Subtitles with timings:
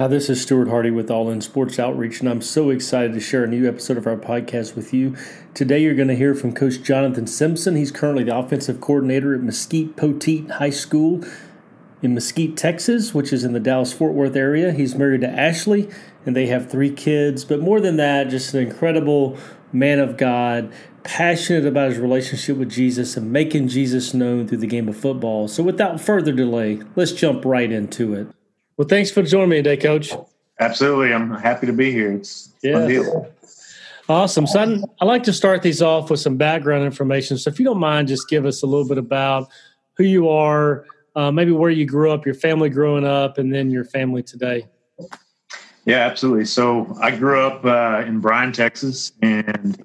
[0.00, 3.20] Hi, this is Stuart Hardy with All In Sports Outreach, and I'm so excited to
[3.20, 5.14] share a new episode of our podcast with you.
[5.52, 7.76] Today, you're going to hear from Coach Jonathan Simpson.
[7.76, 11.22] He's currently the offensive coordinator at Mesquite Poteet High School
[12.00, 14.72] in Mesquite, Texas, which is in the Dallas Fort Worth area.
[14.72, 15.90] He's married to Ashley,
[16.24, 17.44] and they have three kids.
[17.44, 19.36] But more than that, just an incredible
[19.70, 20.72] man of God,
[21.02, 25.46] passionate about his relationship with Jesus and making Jesus known through the game of football.
[25.46, 28.28] So, without further delay, let's jump right into it.
[28.80, 30.10] Well, thanks for joining me today, Coach.
[30.58, 31.12] Absolutely.
[31.12, 32.12] I'm happy to be here.
[32.12, 32.78] It's yeah.
[32.78, 33.32] fun deal.
[34.08, 34.46] Awesome.
[34.46, 37.36] So I'd, I'd like to start these off with some background information.
[37.36, 39.50] So if you don't mind, just give us a little bit about
[39.98, 43.70] who you are, uh, maybe where you grew up, your family growing up, and then
[43.70, 44.66] your family today.
[45.84, 46.46] Yeah, absolutely.
[46.46, 49.78] So I grew up uh, in Bryan, Texas, and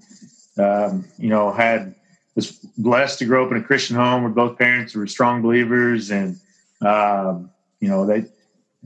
[0.58, 1.96] um, you know had
[2.36, 5.42] was blessed to grow up in a Christian home where both parents who were strong
[5.42, 6.40] believers, and
[6.80, 7.50] um,
[7.82, 8.28] you know they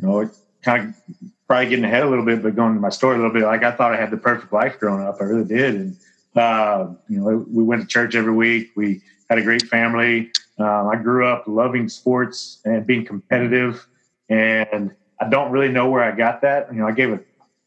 [0.02, 0.30] you know,
[0.62, 3.34] kind of probably getting ahead a little bit, but going to my story a little
[3.34, 5.18] bit, like I thought I had the perfect life growing up.
[5.20, 5.76] I really did.
[5.76, 5.98] And,
[6.35, 8.71] uh, you know, we went to church every week.
[8.76, 10.32] We had a great family.
[10.59, 13.87] Um, I grew up loving sports and being competitive.
[14.29, 16.71] And I don't really know where I got that.
[16.71, 17.20] You know, I gave a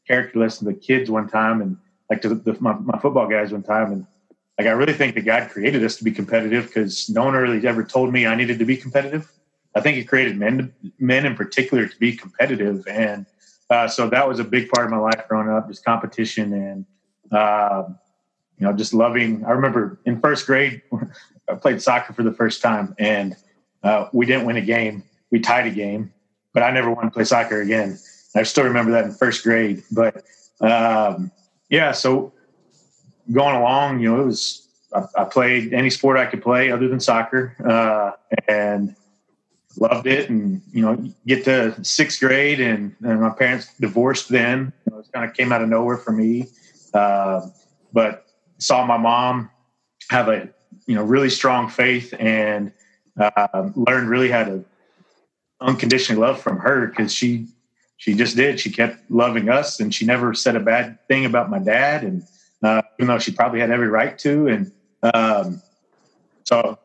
[0.06, 1.76] character lesson to kids one time and
[2.08, 3.92] like to the, my, my football guys one time.
[3.92, 4.06] And
[4.58, 7.66] like, I really think that God created us to be competitive because no one really
[7.66, 9.30] ever told me I needed to be competitive.
[9.74, 13.26] I think it created men, men in particular, to be competitive, and
[13.70, 16.86] uh, so that was a big part of my life growing up, just competition and
[17.32, 17.84] uh,
[18.58, 19.44] you know, just loving.
[19.44, 20.82] I remember in first grade,
[21.48, 23.34] I played soccer for the first time, and
[23.82, 25.04] uh, we didn't win a game.
[25.30, 26.12] We tied a game,
[26.52, 27.98] but I never wanted to play soccer again.
[28.36, 29.82] I still remember that in first grade.
[29.90, 30.24] But
[30.60, 31.32] um,
[31.70, 32.32] yeah, so
[33.32, 36.88] going along, you know, it was I, I, played any sport I could play other
[36.88, 38.12] than soccer, uh,
[38.46, 38.94] and
[39.78, 44.72] loved it and you know get to sixth grade and, and my parents divorced then.
[44.86, 46.48] You know, it kind of came out of nowhere for me.
[46.94, 47.48] Uh,
[47.92, 48.26] but
[48.58, 49.50] saw my mom
[50.10, 50.48] have a
[50.86, 52.72] you know really strong faith and
[53.18, 54.64] uh, learned really how to
[55.60, 57.46] unconditionally love from her because she
[57.96, 58.58] she just did.
[58.58, 62.22] She kept loving us and she never said a bad thing about my dad and
[62.62, 64.72] uh, even though she probably had every right to and
[65.14, 65.62] um,
[66.44, 66.78] so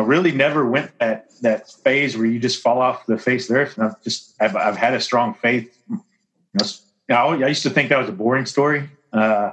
[0.00, 3.54] know, really never went that that phase where you just fall off the face of
[3.54, 3.78] the earth.
[3.78, 5.76] And I've just I've, I've had a strong faith.
[5.88, 6.66] You
[7.08, 9.52] know, I used to think that was a boring story, uh,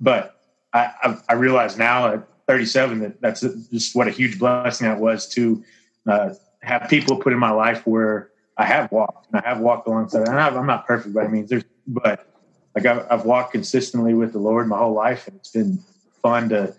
[0.00, 0.40] but
[0.72, 4.98] I, I, I realize now at 37 that that's just what a huge blessing that
[4.98, 5.62] was to
[6.06, 6.30] uh,
[6.62, 10.28] have people put in my life where I have walked and I have walked alongside.
[10.28, 12.26] And I'm not perfect by any means, there's, but
[12.74, 15.78] like I've, I've walked consistently with the Lord my whole life, and it's been
[16.22, 16.74] fun to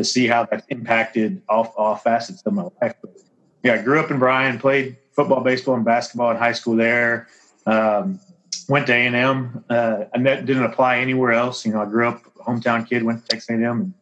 [0.00, 2.94] to see how that's impacted all, all facets of my life.
[3.02, 3.18] But
[3.62, 7.28] yeah, I grew up in Bryan, played football, baseball, and basketball in high school there.
[7.66, 8.18] Um,
[8.66, 9.62] went to A&M.
[9.68, 11.66] Uh, I didn't apply anywhere else.
[11.66, 13.94] You know, I grew up hometown kid, went to Texas A&M, and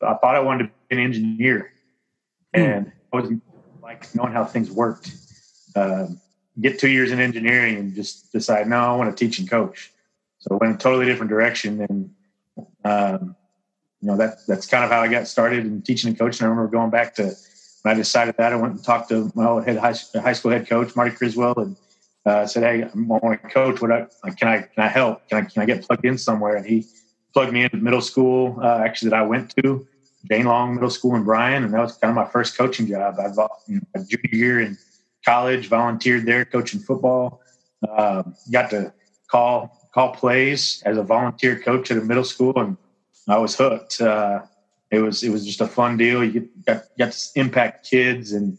[0.00, 1.72] I thought I wanted to be an engineer.
[2.54, 2.60] Hmm.
[2.60, 3.42] And I wasn't
[3.82, 5.10] like knowing how things worked.
[5.74, 6.20] Um,
[6.60, 9.90] get two years in engineering and just decide, no, I want to teach and coach.
[10.38, 11.80] So I went a totally different direction.
[11.88, 12.10] And
[12.84, 13.34] um,
[14.00, 16.46] you know that that's kind of how I got started in teaching and coaching.
[16.46, 17.34] I remember going back to
[17.82, 20.50] when I decided that I went and talked to my old head high, high school
[20.50, 21.76] head coach Marty Criswell and
[22.24, 23.80] uh, said, "Hey, I want to coach.
[23.80, 25.28] What I, can I can I help?
[25.28, 26.86] Can I can I get plugged in somewhere?" And he
[27.32, 29.86] plugged me into middle school uh, actually that I went to
[30.30, 33.16] Jane Long Middle School in Bryan, and that was kind of my first coaching job.
[33.18, 33.26] I
[33.66, 34.78] you know, junior year in
[35.24, 37.40] college, volunteered there coaching football.
[37.88, 38.92] Um, got to
[39.28, 42.76] call call plays as a volunteer coach at a middle school and
[43.28, 44.00] I was hooked.
[44.00, 44.42] Uh,
[44.90, 46.24] it was it was just a fun deal.
[46.24, 48.56] You got, got to impact kids, and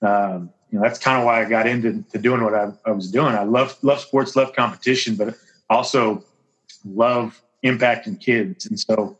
[0.00, 3.10] um, you know that's kind of why I got into doing what I, I, was
[3.10, 3.34] doing.
[3.34, 5.34] I love love sports, love competition, but
[5.68, 6.24] also
[6.84, 8.66] love impacting kids.
[8.66, 9.18] And so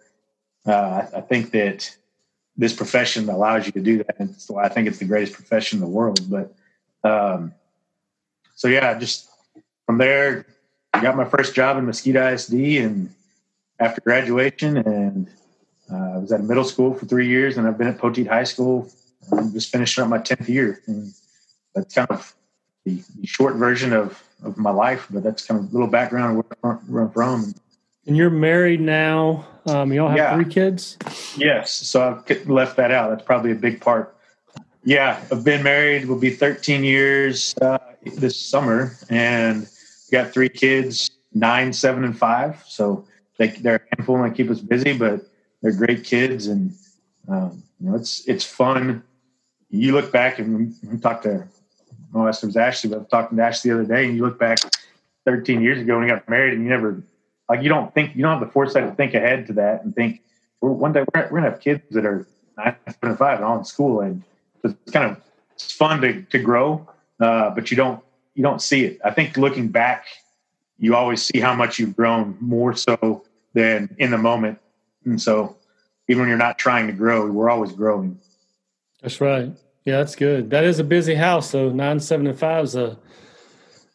[0.66, 1.96] uh, I, I, think that
[2.56, 5.78] this profession allows you to do that, and so I think it's the greatest profession
[5.78, 6.20] in the world.
[6.30, 6.54] But
[7.02, 7.54] um,
[8.54, 9.28] so yeah, just
[9.84, 10.46] from there,
[10.94, 13.12] I got my first job in Mesquite ISD and
[13.78, 15.28] after graduation, and
[15.90, 18.26] uh, I was at a middle school for three years, and I've been at Poteet
[18.28, 18.90] High School.
[19.32, 21.12] I'm just finishing up my tenth year, and
[21.74, 22.34] that's kind of
[22.84, 25.06] the, the, short version of of my life.
[25.10, 27.54] But that's kind of a little background where I'm from.
[28.06, 29.46] And you're married now.
[29.66, 30.34] Um, you all have yeah.
[30.34, 30.96] three kids.
[31.36, 33.10] Yes, so I've left that out.
[33.10, 34.16] That's probably a big part.
[34.84, 36.06] Yeah, I've been married.
[36.06, 39.68] Will be 13 years uh, this summer, and
[40.12, 42.62] got three kids, nine, seven, and five.
[42.68, 43.04] So
[43.38, 45.20] they, they're a handful and they keep us busy, but
[45.62, 46.74] they're great kids, and
[47.28, 49.02] um, you know it's it's fun.
[49.70, 51.46] You look back and we talked to
[52.14, 54.22] oh, it was Ashley, but I was talking to Ashley the other day, and you
[54.22, 54.58] look back
[55.24, 57.02] 13 years ago when we got married, and you never
[57.48, 59.94] like you don't think you don't have the foresight to think ahead to that and
[59.94, 60.22] think
[60.60, 63.44] well, one day we're, we're gonna have kids that are nine, seven, and five and
[63.44, 64.22] all in school, and
[64.64, 65.20] it's kind of
[65.52, 66.88] it's fun to to grow,
[67.20, 68.02] uh, but you don't
[68.34, 69.00] you don't see it.
[69.04, 70.06] I think looking back,
[70.78, 73.24] you always see how much you've grown more so
[73.56, 74.58] than in the moment,
[75.06, 75.56] and so
[76.08, 78.20] even when you're not trying to grow, we're always growing.
[79.02, 79.50] That's right.
[79.84, 80.50] Yeah, that's good.
[80.50, 81.50] That is a busy house.
[81.50, 82.98] So nine, seven, and five is a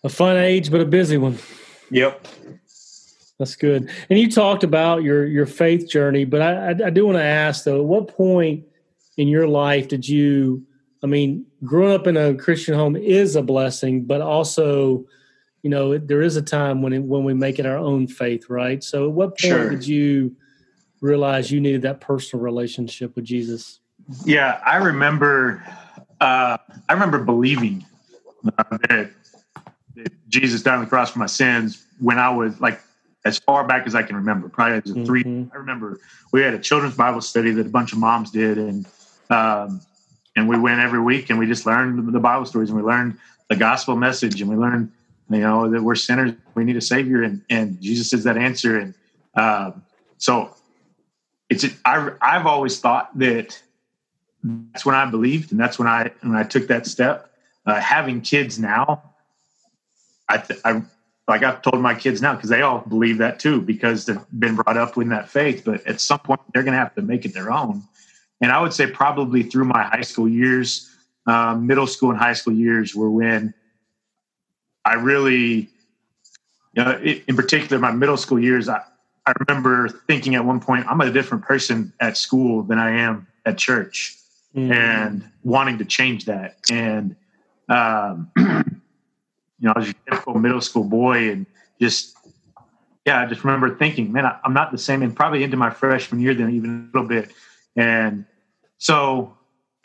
[0.04, 1.38] a fun age, but a busy one.
[1.92, 2.28] Yep.
[3.38, 3.90] That's good.
[4.10, 7.24] And you talked about your your faith journey, but I, I, I do want to
[7.24, 8.66] ask though, at what point
[9.18, 10.66] in your life did you?
[11.04, 15.06] I mean, growing up in a Christian home is a blessing, but also,
[15.64, 18.50] you know, there is a time when it, when we make it our own faith,
[18.50, 18.84] right?
[18.84, 19.70] So, at what point sure.
[19.70, 20.36] did you
[21.02, 23.80] realize you needed that personal relationship with Jesus?
[24.26, 25.64] Yeah, I remember.
[26.20, 27.86] Uh, I remember believing
[28.44, 29.12] that,
[29.96, 32.80] that Jesus died on the cross for my sins when I was like
[33.26, 34.50] as far back as I can remember.
[34.50, 35.06] Probably as a mm-hmm.
[35.06, 35.50] three.
[35.54, 36.00] I remember
[36.32, 38.88] we had a children's Bible study that a bunch of moms did, and
[39.30, 39.82] um,
[40.36, 43.18] and we went every week, and we just learned the Bible stories, and we learned
[43.50, 44.92] the gospel message, and we learned
[45.34, 48.78] you know that we're sinners, we need a savior, and and Jesus is that answer,
[48.78, 48.94] and
[49.36, 49.72] uh,
[50.18, 50.56] so
[51.50, 53.62] it's I I've always thought that
[54.44, 57.28] that's when I believed, and that's when I when I took that step.
[57.64, 59.14] Uh, having kids now,
[60.28, 60.82] I, th- I
[61.28, 64.56] like I've told my kids now because they all believe that too because they've been
[64.56, 65.64] brought up in that faith.
[65.64, 67.84] But at some point, they're going to have to make it their own.
[68.42, 70.90] And I would say probably through my high school years,
[71.28, 73.54] um, middle school and high school years were when
[74.86, 75.70] I really,
[76.74, 78.82] you know, in particular, my middle school years, I,
[79.26, 83.28] I remember thinking at one point, I'm a different person at school than I am
[83.46, 84.18] at church
[84.56, 84.72] mm-hmm.
[84.72, 86.58] and wanting to change that.
[86.72, 87.16] And,
[87.70, 91.46] um, you know, I was a typical middle school boy and
[91.80, 92.16] just,
[93.06, 95.04] yeah, I just remember thinking, man, I, am not the same.
[95.04, 97.32] And probably into my freshman year, then even a little bit.
[97.76, 98.26] And
[98.78, 99.38] so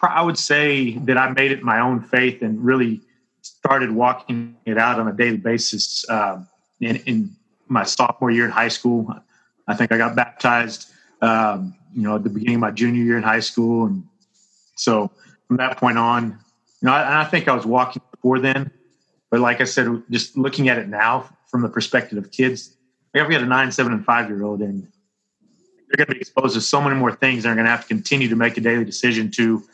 [0.02, 3.00] I would say that I made it my own faith and really
[3.46, 6.48] started walking it out on a daily basis um,
[6.80, 7.36] in, in,
[7.68, 9.12] my sophomore year in high school.
[9.66, 10.88] I think I got baptized,
[11.20, 13.86] um, you know, at the beginning of my junior year in high school.
[13.86, 14.04] And
[14.76, 15.10] so
[15.48, 16.38] from that point on,
[16.80, 18.70] you know, I, I think I was walking before then,
[19.32, 22.76] but like I said, just looking at it now from the perspective of kids,
[23.12, 24.82] we have got a nine, seven, and five year old, and
[25.88, 27.42] they're going to be exposed to so many more things.
[27.42, 29.64] They're going to have to continue to make a daily decision to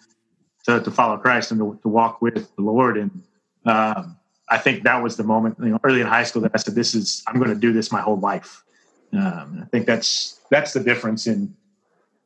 [0.65, 2.97] to, to follow Christ and to, to, walk with the Lord.
[2.97, 3.23] And
[3.67, 4.17] um,
[4.49, 6.75] I think that was the moment, you know, early in high school that I said,
[6.75, 8.63] "This is I'm going to do this my whole life."
[9.13, 11.55] Um, I think that's that's the difference in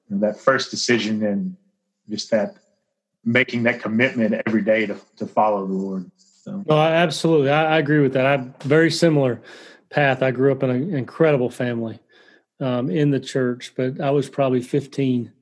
[0.08, 1.56] you know, that first decision and
[2.08, 2.56] just that
[3.24, 6.10] making that commitment every day to, to follow the Lord.
[6.16, 6.64] So.
[6.66, 7.50] No, absolutely.
[7.50, 8.24] I, I, agree with that.
[8.24, 9.42] I very similar
[9.90, 10.22] path.
[10.22, 11.98] I grew up in an incredible family
[12.60, 15.32] um, in the church, but I was probably 15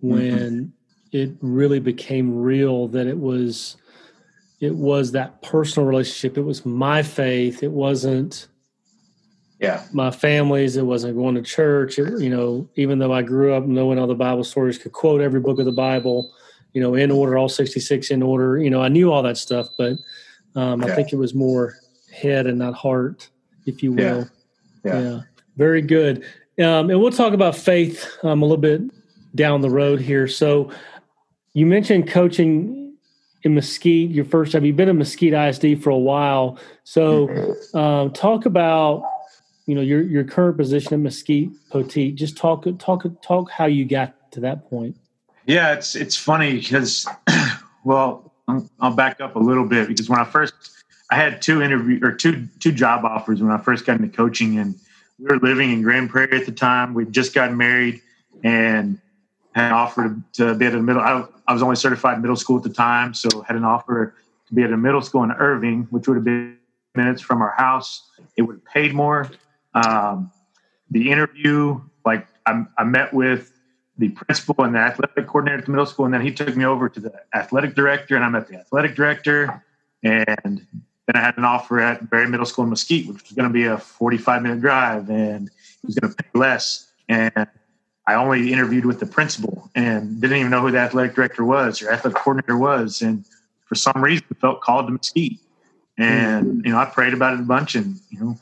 [0.00, 1.16] when mm-hmm.
[1.16, 3.76] it really became real that it was
[4.60, 6.36] it was that personal relationship.
[6.36, 7.62] It was my faith.
[7.62, 8.48] It wasn't
[9.60, 10.76] yeah my family's.
[10.76, 11.98] It wasn't going to church.
[11.98, 15.20] It, you know, even though I grew up knowing all the Bible stories, could quote
[15.20, 16.32] every book of the Bible,
[16.72, 18.58] you know, in order, all 66 in order.
[18.58, 19.96] You know, I knew all that stuff, but
[20.54, 20.88] um, yeah.
[20.88, 21.76] I think it was more
[22.12, 23.28] head and not heart,
[23.66, 24.28] if you will.
[24.84, 24.92] Yeah.
[24.92, 25.00] yeah.
[25.00, 25.20] yeah.
[25.56, 26.24] Very good.
[26.58, 28.82] Um, and we'll talk about faith um, a little bit
[29.34, 30.26] down the road here.
[30.26, 30.72] So
[31.52, 32.87] you mentioned coaching
[33.42, 34.64] in Mesquite, your first time.
[34.64, 36.58] You've been in Mesquite ISD for a while.
[36.84, 39.04] So um, talk about
[39.66, 42.14] you know your your current position at Mesquite Poteet.
[42.14, 44.96] Just talk talk talk how you got to that point.
[45.46, 47.06] Yeah, it's it's funny because
[47.84, 48.32] well
[48.80, 50.54] I'll back up a little bit because when I first
[51.10, 54.58] I had two interview or two two job offers when I first got into coaching,
[54.58, 54.74] and
[55.18, 56.94] we were living in Grand Prairie at the time.
[56.94, 58.00] We'd just gotten married
[58.42, 58.98] and
[59.54, 61.02] had offered to be at a middle.
[61.02, 64.14] I, I was only certified middle school at the time, so had an offer
[64.46, 66.58] to be at a middle school in Irving, which would have been
[66.94, 68.06] minutes from our house.
[68.36, 69.30] It would have paid more.
[69.72, 70.30] Um,
[70.90, 73.50] the interview, like I, I met with
[73.96, 76.66] the principal and the athletic coordinator at the middle school, and then he took me
[76.66, 79.64] over to the athletic director, and I met the athletic director,
[80.02, 80.36] and
[81.06, 83.52] then I had an offer at Berry Middle School in Mesquite, which was going to
[83.52, 85.50] be a 45 minute drive, and
[85.80, 87.48] he was going to pay less, and
[88.08, 91.82] I only interviewed with the principal and didn't even know who the athletic director was
[91.82, 93.24] or athletic coordinator was, and
[93.66, 95.38] for some reason felt called to Mesquite,
[95.96, 98.38] and you know I prayed about it a bunch, and you know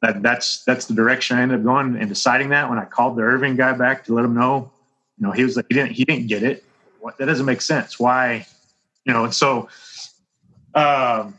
[0.00, 3.16] that that's that's the direction I ended up going and deciding that when I called
[3.16, 4.72] the Irving guy back to let him know
[5.22, 6.64] you know, he was like, he didn't, he didn't get it.
[6.98, 7.98] What, that doesn't make sense.
[7.98, 8.44] Why,
[9.04, 9.68] you know, and so,
[10.74, 11.38] um,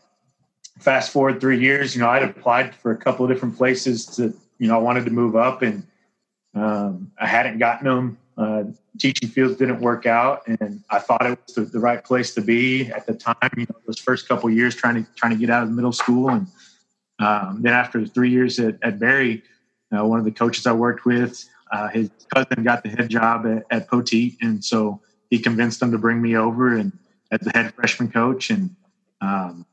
[0.79, 4.33] fast forward three years, you know, I'd applied for a couple of different places to,
[4.57, 5.85] you know, I wanted to move up and
[6.53, 8.17] um, I hadn't gotten them.
[8.37, 8.63] Uh,
[8.99, 12.41] teaching fields didn't work out, and I thought it was the, the, right place to
[12.41, 13.35] be at the time.
[13.55, 16.29] You know, those first couple years trying to trying to get out of middle school,
[16.29, 16.47] and
[17.19, 19.43] um, then after three years at, at Berry,
[19.95, 23.45] uh, one of the coaches I worked with, uh, his cousin got the head job
[23.45, 26.91] at, at Poteet, and so he convinced them to bring me over and
[27.31, 28.75] as the head freshman coach, and
[29.21, 29.65] um,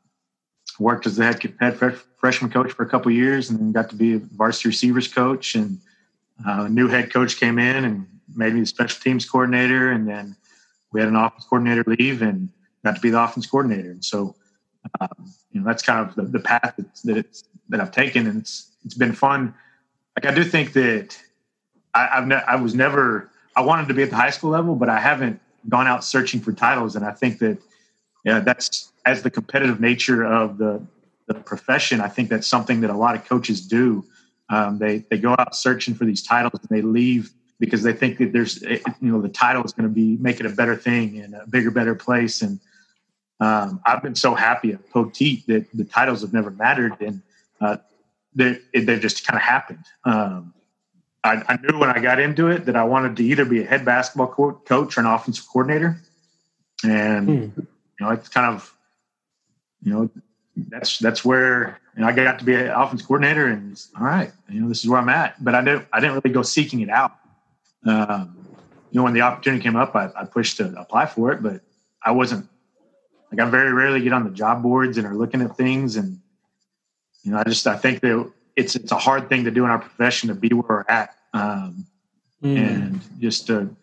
[0.78, 3.96] worked as the head, head freshman coach for a couple years, and then got to
[3.96, 5.54] be a varsity receivers coach.
[5.54, 5.78] And
[6.46, 10.08] uh, a new head coach came in and made me the special teams coordinator, and
[10.08, 10.36] then
[10.92, 12.48] we had an offense coordinator leave, and
[12.84, 13.90] got to be the offense coordinator.
[13.90, 14.34] And so,
[15.00, 18.26] um, you know, that's kind of the, the path that, that it's that I've taken,
[18.26, 19.54] and it's it's been fun.
[20.16, 21.18] Like I do think that
[21.94, 24.74] I, have ne- I was never I wanted to be at the high school level,
[24.74, 27.58] but I haven't gone out searching for titles, and I think that
[28.24, 30.82] yeah, that's as the competitive nature of the
[31.26, 32.00] the profession.
[32.00, 34.04] I think that's something that a lot of coaches do.
[34.50, 38.18] Um, they they go out searching for these titles and they leave because they think
[38.18, 41.20] that there's you know the title is going to be make it a better thing
[41.20, 42.60] and a bigger better place and
[43.38, 47.22] um, I've been so happy at Poteet that the titles have never mattered and
[47.60, 47.78] uh,
[48.34, 49.84] they they just kind of happened.
[50.04, 50.54] Um,
[51.22, 53.66] I, I, knew when I got into it that I wanted to either be a
[53.66, 56.00] head basketball co- coach or an offensive coordinator,
[56.84, 57.60] and hmm.
[57.60, 57.66] you
[58.00, 58.74] know it's kind of
[59.82, 60.10] you know
[60.68, 64.32] that's that's where you know, I got to be an offense coordinator, and all right,
[64.48, 65.42] you know this is where I'm at.
[65.42, 67.12] But I didn't I didn't really go seeking it out.
[67.86, 68.36] Um,
[68.90, 71.62] you know, when the opportunity came up, I, I, pushed to apply for it, but
[72.04, 72.46] I wasn't
[73.30, 76.20] like I very rarely get on the job boards and are looking at things, and
[77.22, 79.70] you know, I just I think that it's it's a hard thing to do in
[79.70, 81.86] our profession to be where we're at, um,
[82.42, 82.56] mm.
[82.56, 83.74] and just to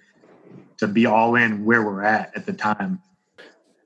[0.77, 3.01] to be all in where we're at at the time.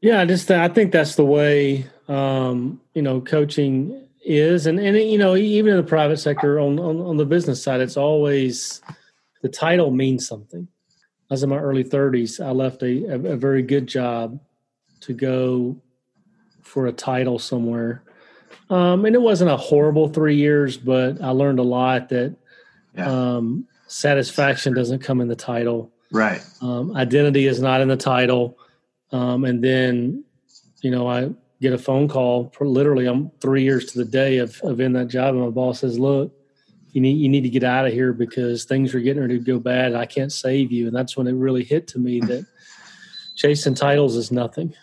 [0.01, 5.17] Yeah, just I think that's the way um, you know coaching is, and and you
[5.17, 8.81] know even in the private sector on, on on the business side, it's always
[9.41, 10.67] the title means something.
[11.29, 12.45] I was in my early 30s.
[12.45, 14.37] I left a, a, a very good job
[15.01, 15.77] to go
[16.61, 18.03] for a title somewhere.
[18.69, 22.35] Um, and it wasn't a horrible three years, but I learned a lot that
[22.95, 23.09] yeah.
[23.09, 25.91] um, satisfaction doesn't come in the title.
[26.11, 26.41] Right.
[26.61, 28.57] Um, identity is not in the title.
[29.11, 30.23] Um, and then,
[30.81, 31.29] you know, I
[31.61, 32.51] get a phone call.
[32.59, 35.79] literally, I'm three years to the day of, of in that job, and my boss
[35.79, 36.33] says, "Look,
[36.91, 39.43] you need you need to get out of here because things are getting ready to
[39.43, 39.93] go bad.
[39.93, 42.45] I can't save you." And that's when it really hit to me that
[43.35, 44.73] chasing titles is nothing.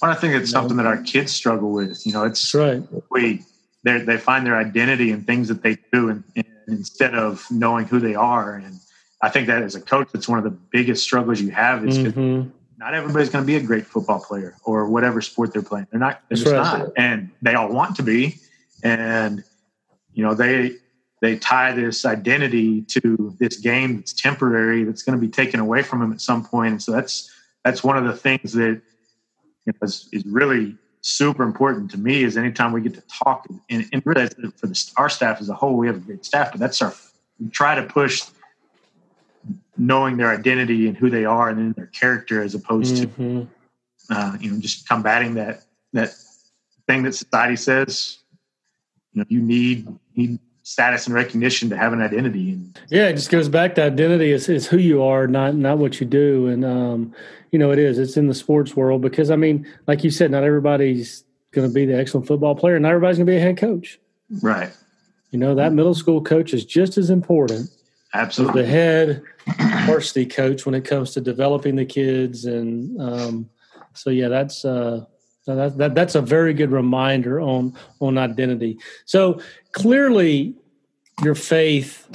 [0.00, 0.82] Well, I think it's you something know?
[0.82, 2.04] that our kids struggle with.
[2.06, 3.02] You know, it's that's right.
[3.10, 3.44] We
[3.84, 7.86] they they find their identity in things that they do, and, and instead of knowing
[7.86, 8.56] who they are.
[8.56, 8.80] And
[9.20, 11.98] I think that as a coach, that's one of the biggest struggles you have is
[11.98, 12.50] mm-hmm.
[12.84, 15.86] Not everybody's going to be a great football player or whatever sport they're playing.
[15.90, 16.20] They're not.
[16.28, 16.80] They're just right.
[16.80, 18.36] not, and they all want to be.
[18.82, 19.42] And
[20.12, 20.76] you know they
[21.22, 25.82] they tie this identity to this game that's temporary that's going to be taken away
[25.82, 27.30] from them at some point and so that's
[27.64, 28.80] that's one of the things that
[29.64, 33.46] you know, is, is really super important to me is anytime we get to talk
[33.70, 34.26] and, and really
[34.56, 36.94] for the, our staff as a whole we have a great staff but that's our
[37.40, 38.22] we try to push
[39.76, 43.40] knowing their identity and who they are and then their character as opposed mm-hmm.
[43.40, 43.48] to
[44.10, 45.62] uh, you know just combating that
[45.92, 46.14] that
[46.86, 48.18] thing that society says
[49.12, 52.52] you know you need need status and recognition to have an identity.
[52.52, 55.78] And yeah, it just goes back to identity is, is who you are, not not
[55.78, 56.48] what you do.
[56.48, 57.14] And um,
[57.52, 57.98] you know, it is.
[57.98, 61.72] It's in the sports world because I mean, like you said, not everybody's going to
[61.72, 62.78] be the excellent football player.
[62.80, 64.00] Not everybody's going to be a head coach.
[64.42, 64.72] Right.
[65.30, 67.70] You know, that middle school coach is just as important.
[68.14, 68.62] Absolutely.
[68.62, 69.22] the head
[69.86, 73.50] varsity coach when it comes to developing the kids and um,
[73.94, 75.04] so yeah, that's uh,
[75.46, 78.78] that, that, that's a very good reminder on on identity.
[79.06, 79.40] So
[79.72, 80.54] clearly,
[81.22, 82.08] your faith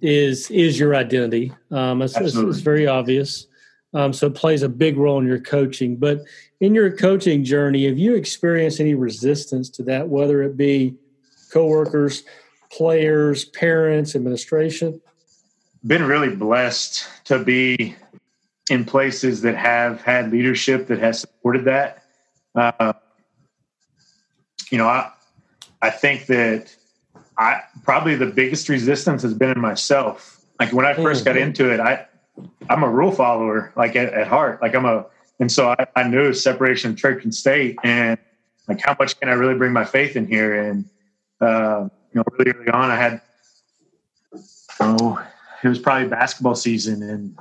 [0.00, 1.52] is is your identity.
[1.70, 3.46] Um, it's, it's, it's, very obvious.
[3.94, 5.96] Um, so it plays a big role in your coaching.
[5.96, 6.20] But
[6.60, 10.96] in your coaching journey, have you experienced any resistance to that, whether it be
[11.52, 12.24] coworkers,
[12.70, 15.00] players, parents, administration?
[15.86, 17.96] Been really blessed to be
[18.70, 22.02] in places that have had leadership that has supported that.
[22.54, 22.94] Uh,
[24.70, 25.10] you know, I
[25.82, 26.74] I think that
[27.38, 30.40] I probably the biggest resistance has been in myself.
[30.58, 31.24] Like when I 1st mm-hmm.
[31.24, 32.06] got into it, I
[32.68, 34.60] I'm a rule follower, like at, at heart.
[34.62, 35.06] Like I'm a
[35.38, 38.18] and so I, I, knew separation of church and state and
[38.68, 40.54] like how much can I really bring my faith in here?
[40.54, 40.86] And
[41.40, 43.20] uh, you know, really early on I had
[44.80, 45.22] oh
[45.62, 47.38] it was probably basketball season and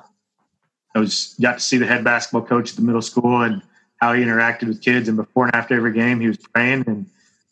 [0.94, 3.62] I was got to see the head basketball coach at the middle school and
[3.98, 5.08] how he interacted with kids.
[5.08, 7.06] And before and after every game, he was praying and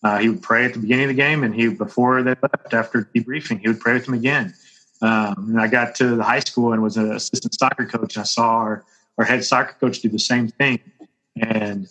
[0.03, 2.73] uh, he would pray at the beginning of the game, and he before they left
[2.73, 4.53] after debriefing, he would pray with them again.
[5.01, 8.21] Um, and I got to the high school and was an assistant soccer coach, and
[8.21, 8.83] I saw our,
[9.17, 10.79] our head soccer coach do the same thing.
[11.37, 11.87] And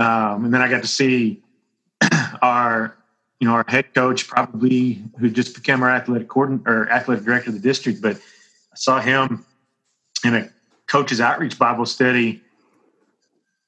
[0.00, 1.42] um, and then I got to see
[2.42, 2.96] our
[3.40, 7.50] you know our head coach, probably who just became our athletic coordinator or athletic director
[7.50, 9.44] of the district, but I saw him
[10.24, 10.50] in a
[10.86, 12.42] coach's outreach Bible study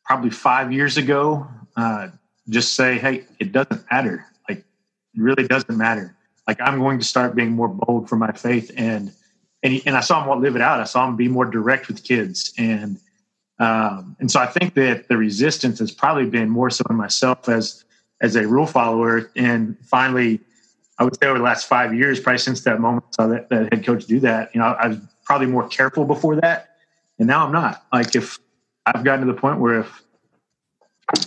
[0.05, 1.47] probably five years ago.
[1.77, 2.09] Uh,
[2.49, 4.27] just say, hey, it doesn't matter.
[4.49, 6.17] Like, it really doesn't matter.
[6.49, 8.73] Like, I'm going to start being more bold for my faith.
[8.77, 9.13] And
[9.63, 10.81] and, and I saw him live it out.
[10.81, 12.53] I saw him be more direct with kids.
[12.57, 12.99] And
[13.59, 17.47] um, and so I think that the resistance has probably been more so in myself
[17.49, 17.85] as
[18.21, 19.31] as a rule follower.
[19.37, 20.41] And finally,
[20.99, 23.49] I would say over the last five years, probably since that moment, I saw that,
[23.49, 24.55] that head coach do that.
[24.55, 26.77] You know, I was probably more careful before that,
[27.19, 27.85] and now I'm not.
[27.93, 28.39] Like if
[28.87, 30.03] I've gotten to the point where if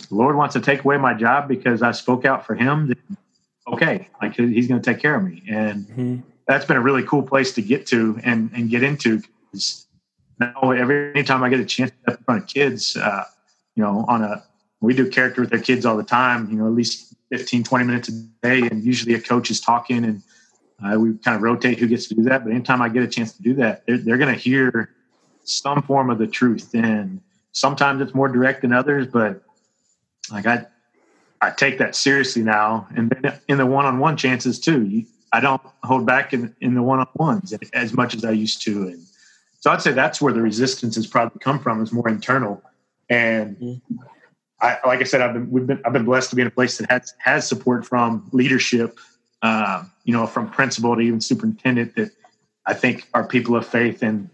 [0.08, 3.16] the Lord wants to take away my job because I spoke out for Him, then
[3.66, 6.16] okay, like He's going to take care of me, and mm-hmm.
[6.46, 9.20] that's been a really cool place to get to and and get into.
[9.50, 9.86] Because
[10.38, 13.24] now every time I get a chance to step in front of kids, uh,
[13.74, 14.44] you know, on a
[14.84, 16.48] we do character with our kids all the time.
[16.50, 18.12] You know, at least 15, 20 minutes a
[18.42, 20.22] day, and usually a coach is talking, and
[20.84, 22.44] uh, we kind of rotate who gets to do that.
[22.44, 24.90] But anytime I get a chance to do that, they're, they're going to hear
[25.44, 27.20] some form of the truth, and
[27.52, 29.42] sometimes it's more direct than others, but
[30.30, 30.66] like I,
[31.40, 34.86] I take that seriously now, and then in the one-on-one chances too.
[34.86, 38.88] You, I don't hold back in, in the one-on-ones as much as I used to,
[38.88, 39.04] and
[39.64, 42.62] so I'd say that's where the resistance has probably come from is more internal.
[43.08, 43.96] And mm-hmm.
[44.64, 46.50] I, like I said, I've been, we've been, I've been blessed to be in a
[46.50, 48.98] place that has has support from leadership,
[49.42, 52.10] uh, you know, from principal to even superintendent that
[52.64, 54.30] I think are people of faith, and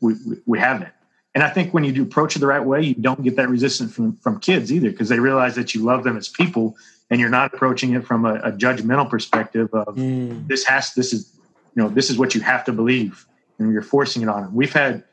[0.00, 0.92] we we, we haven't.
[1.34, 3.48] And I think when you do approach it the right way, you don't get that
[3.48, 6.76] resistance from, from kids either because they realize that you love them as people
[7.08, 10.46] and you're not approaching it from a, a judgmental perspective of mm.
[10.46, 11.32] this has this is
[11.74, 13.26] you know this is what you have to believe
[13.58, 14.54] and you're forcing it on them.
[14.54, 15.04] We've had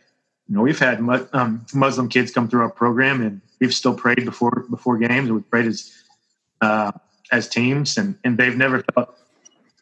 [0.47, 0.99] you know we've had
[1.33, 5.27] um, Muslim kids come through our program and we've still prayed before before games.
[5.27, 5.93] And we've prayed as
[6.61, 6.91] uh,
[7.31, 9.15] as teams and and they've never felt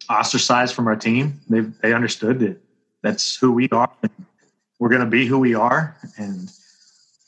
[0.09, 1.39] ostracized from our team.
[1.49, 2.61] They they understood that
[3.01, 3.91] that's who we are.
[4.79, 5.97] We're going to be who we are.
[6.17, 6.51] And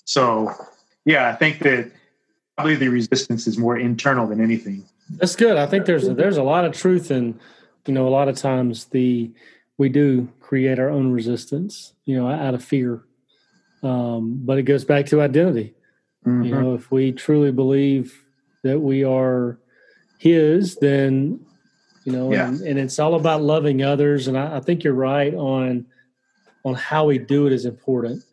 [0.05, 0.53] so,
[1.05, 1.91] yeah, I think that
[2.55, 4.83] probably the resistance is more internal than anything.
[5.09, 5.57] That's good.
[5.57, 7.39] I think there's a, there's a lot of truth in,
[7.87, 9.31] you know, a lot of times the
[9.77, 13.03] we do create our own resistance, you know, out of fear.
[13.81, 15.73] Um, but it goes back to identity.
[16.25, 16.43] Mm-hmm.
[16.43, 18.25] You know, if we truly believe
[18.63, 19.59] that we are
[20.17, 21.39] His, then
[22.05, 22.47] you know, yeah.
[22.47, 24.27] and, and, it's all about loving others.
[24.27, 25.85] And I, I think you're right on
[26.65, 28.23] on how we do it is important.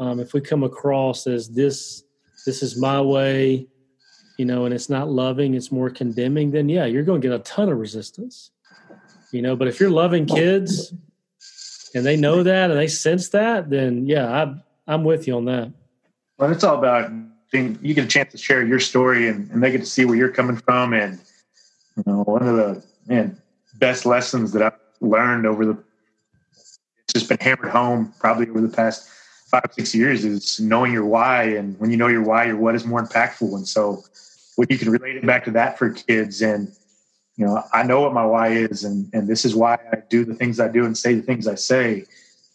[0.00, 2.04] Um, if we come across as this,
[2.46, 3.66] this is my way,
[4.38, 7.34] you know, and it's not loving, it's more condemning, then yeah, you're going to get
[7.34, 8.50] a ton of resistance,
[9.32, 9.54] you know.
[9.54, 10.94] But if you're loving kids
[11.94, 14.54] and they know that and they sense that, then yeah, I,
[14.92, 15.72] I'm with you on that.
[16.38, 17.10] Well, it's all about
[17.52, 20.16] you get a chance to share your story and, and they get to see where
[20.16, 20.92] you're coming from.
[20.92, 21.20] And,
[21.96, 23.40] you know, one of the man,
[23.76, 25.78] best lessons that I've learned over the
[26.52, 29.08] it's just been hammered home probably over the past
[29.50, 31.44] five six years is knowing your why.
[31.44, 33.54] And when you know your why your what is more impactful.
[33.54, 34.02] And so
[34.56, 36.72] when you can relate it back to that for kids and
[37.36, 40.24] you know i know what my why is and and this is why i do
[40.24, 42.04] the things i do and say the things i say.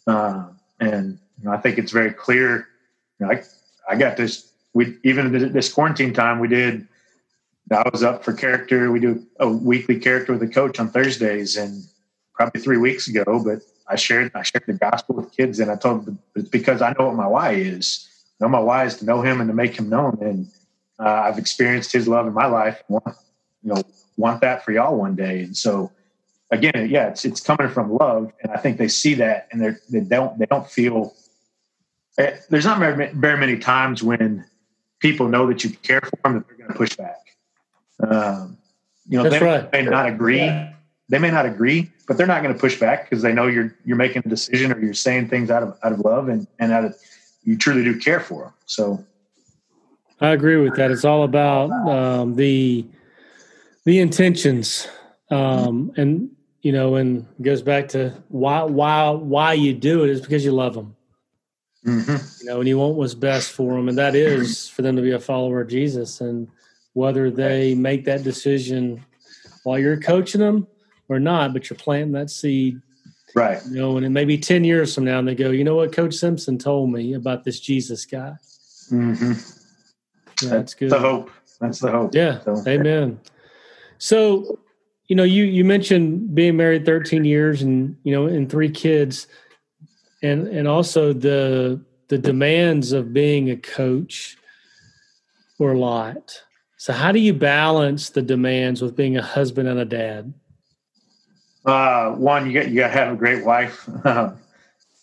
[0.06, 0.48] Uh,
[0.80, 2.68] and you know, i think it's very clear.
[3.18, 3.42] You know, I,
[3.88, 6.86] I got this we even this quarantine time we did
[7.70, 8.90] I was up for character.
[8.90, 11.84] We do a weekly character with a coach on Thursdays, and
[12.34, 13.24] probably three weeks ago.
[13.44, 16.82] But I shared I shared the gospel with kids, and I told them it's because
[16.82, 18.08] I know what my why is.
[18.40, 20.48] I know my why is to know Him and to make Him known, and
[20.98, 22.82] uh, I've experienced His love in my life.
[22.88, 23.16] Want
[23.62, 23.82] you know
[24.16, 25.92] want that for y'all one day, and so
[26.50, 29.70] again, yeah, it's it's coming from love, and I think they see that, and they
[29.88, 31.14] they don't they don't feel.
[32.18, 34.44] Eh, there's not very, very many times when
[35.00, 37.36] people know that you care for them that they're going to push back.
[38.00, 38.58] Um,
[39.08, 39.72] you know, That's they right.
[39.72, 40.38] may not agree.
[40.38, 40.74] Yeah
[41.10, 43.76] they may not agree, but they're not going to push back because they know you're
[43.84, 46.72] you're making a decision or you're saying things out of out of love and and
[46.72, 46.96] out of
[47.42, 48.52] you truly do care for them.
[48.66, 49.04] So,
[50.20, 50.92] I agree with that.
[50.92, 52.86] It's all about um, the
[53.84, 54.86] the intentions,
[55.30, 56.30] um, and
[56.62, 60.52] you know, and goes back to why why why you do it is because you
[60.52, 60.94] love them.
[61.86, 62.16] Mm-hmm.
[62.40, 65.02] You know, and you want what's best for them, and that is for them to
[65.02, 66.20] be a follower of Jesus.
[66.20, 66.48] And
[66.92, 69.04] whether they make that decision
[69.62, 70.66] while you're coaching them
[71.08, 72.80] or not, but you're planting that seed.
[73.34, 73.60] Right.
[73.66, 75.76] You know, and it may be 10 years from now and they go, you know
[75.76, 78.34] what, Coach Simpson told me about this Jesus guy.
[78.90, 79.32] Mm-hmm.
[80.42, 80.90] Yeah, that's good.
[80.90, 81.30] The hope.
[81.60, 82.14] That's the hope.
[82.14, 82.40] Yeah.
[82.40, 83.20] So, Amen.
[83.98, 84.58] So,
[85.06, 89.26] you know, you you mentioned being married 13 years and you know, and three kids,
[90.22, 94.36] and and also the the demands of being a coach
[95.58, 96.42] were a lot.
[96.76, 100.32] So, how do you balance the demands with being a husband and a dad?
[101.64, 103.88] Uh, one, you got you got to have a great wife.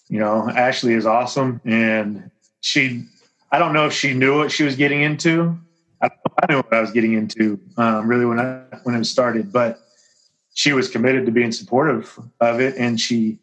[0.10, 2.30] you know, Ashley is awesome, and
[2.62, 3.06] she.
[3.50, 5.58] I don't know if she knew what she was getting into.
[6.02, 6.10] I,
[6.42, 9.80] I knew what I was getting into um, really when I when it started, but
[10.54, 13.40] she was committed to being supportive of it, and she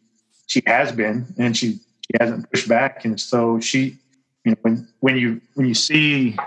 [0.47, 3.97] she has been, and she she hasn't pushed back, and so she,
[4.43, 6.37] you know, when when you when you see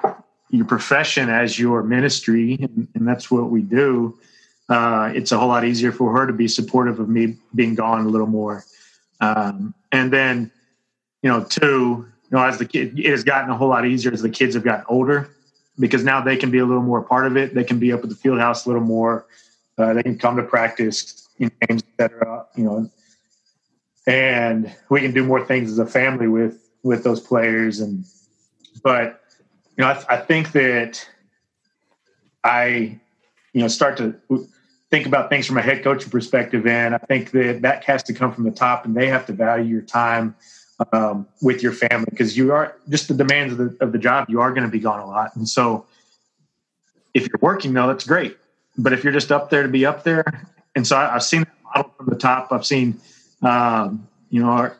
[0.50, 4.18] your profession as your ministry, and, and that's what we do.
[4.68, 8.04] Uh, it's a whole lot easier for her to be supportive of me being gone
[8.04, 8.64] a little more.
[9.20, 10.50] Um, and then,
[11.22, 14.12] you know, two, you know, as the kid, it has gotten a whole lot easier
[14.12, 15.30] as the kids have gotten older
[15.78, 17.54] because now they can be a little more part of it.
[17.54, 19.26] They can be up at the field house a little more.
[19.78, 22.46] Uh, they can come to practice, in games, etc.
[22.56, 22.90] You know,
[24.08, 27.78] and we can do more things as a family with with those players.
[27.80, 28.04] And
[28.82, 29.20] but
[29.76, 31.06] you know, I, I think that
[32.42, 32.98] I,
[33.52, 34.14] you know, start to
[34.90, 38.14] think about things from a head coaching perspective, and I think that that has to
[38.14, 40.34] come from the top, and they have to value your time
[40.92, 44.26] um, with your family because you are just the demands of the, of the job.
[44.30, 45.86] You are going to be gone a lot, and so
[47.12, 48.38] if you're working though, that's great.
[48.78, 50.24] But if you're just up there to be up there,
[50.74, 52.52] and so I, have seen that model from the top.
[52.52, 52.98] I've seen,
[53.42, 54.76] um, you know, our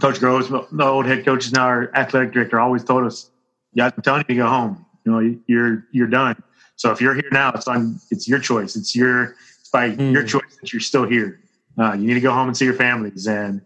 [0.00, 3.30] Coach Groves, the old head coach is now our athletic director, always told us,
[3.72, 4.84] "Yeah, I'm telling you to go home.
[5.04, 6.42] You know, you're you're done."
[6.76, 8.00] So if you're here now, it's on.
[8.10, 8.74] It's your choice.
[8.74, 10.12] It's your it's by mm.
[10.12, 11.40] your choice that you're still here.
[11.78, 13.26] Uh, you need to go home and see your families.
[13.26, 13.62] And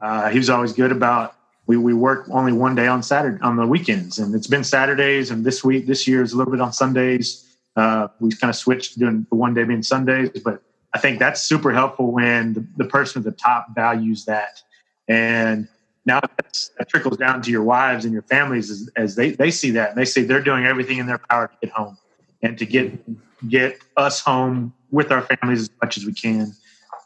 [0.00, 1.34] uh, he was always good about.
[1.66, 5.30] We we work only one day on Saturday on the weekends, and it's been Saturdays.
[5.30, 7.48] And this week, this year is a little bit on Sundays.
[7.74, 10.62] Uh, we kind of switched doing the one day being Sundays, but
[10.94, 14.62] I think that's super helpful when the, the person at the top values that.
[15.08, 15.68] And
[16.04, 19.70] now that trickles down to your wives and your families as, as, they, they see
[19.70, 21.96] that and they say they're doing everything in their power to get home
[22.42, 22.92] and to get
[23.48, 26.54] get us home with our families as much as we can.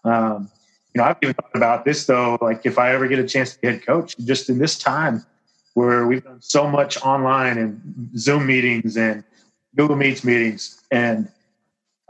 [0.04, 0.50] Um,
[0.94, 2.38] you know, I've even thought about this though.
[2.40, 5.24] Like, if I ever get a chance to be head coach, just in this time
[5.74, 9.22] where we've done so much online and Zoom meetings and
[9.76, 11.28] Google Meets meetings, and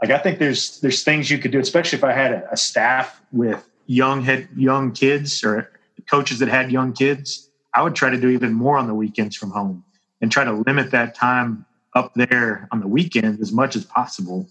[0.01, 2.57] like I think there's there's things you could do, especially if I had a, a
[2.57, 5.71] staff with young head young kids or
[6.09, 7.49] coaches that had young kids.
[7.73, 9.83] I would try to do even more on the weekends from home
[10.21, 14.47] and try to limit that time up there on the weekend as much as possible.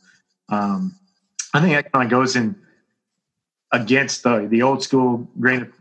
[0.48, 0.94] Um,
[1.54, 2.56] I think that kind of goes in
[3.72, 5.72] against the the old school grain of,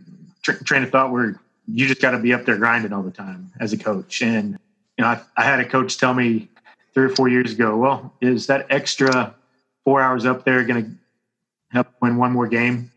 [0.44, 3.12] tra- train of thought where you just got to be up there grinding all the
[3.12, 4.22] time as a coach.
[4.22, 4.60] And
[4.98, 6.50] you know, I, I, had a coach tell me
[6.94, 9.36] three or four years ago, "Well, is that extra
[9.86, 10.92] four hours up there going to
[11.70, 12.92] help win one more game?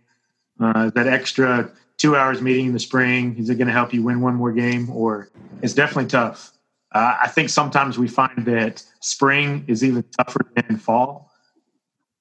[0.58, 4.02] Uh, that extra two hours meeting in the spring is it going to help you
[4.02, 4.90] win one more game?
[4.90, 5.28] Or
[5.62, 6.52] it's definitely tough."
[6.92, 11.30] Uh, I think sometimes we find that spring is even tougher than fall.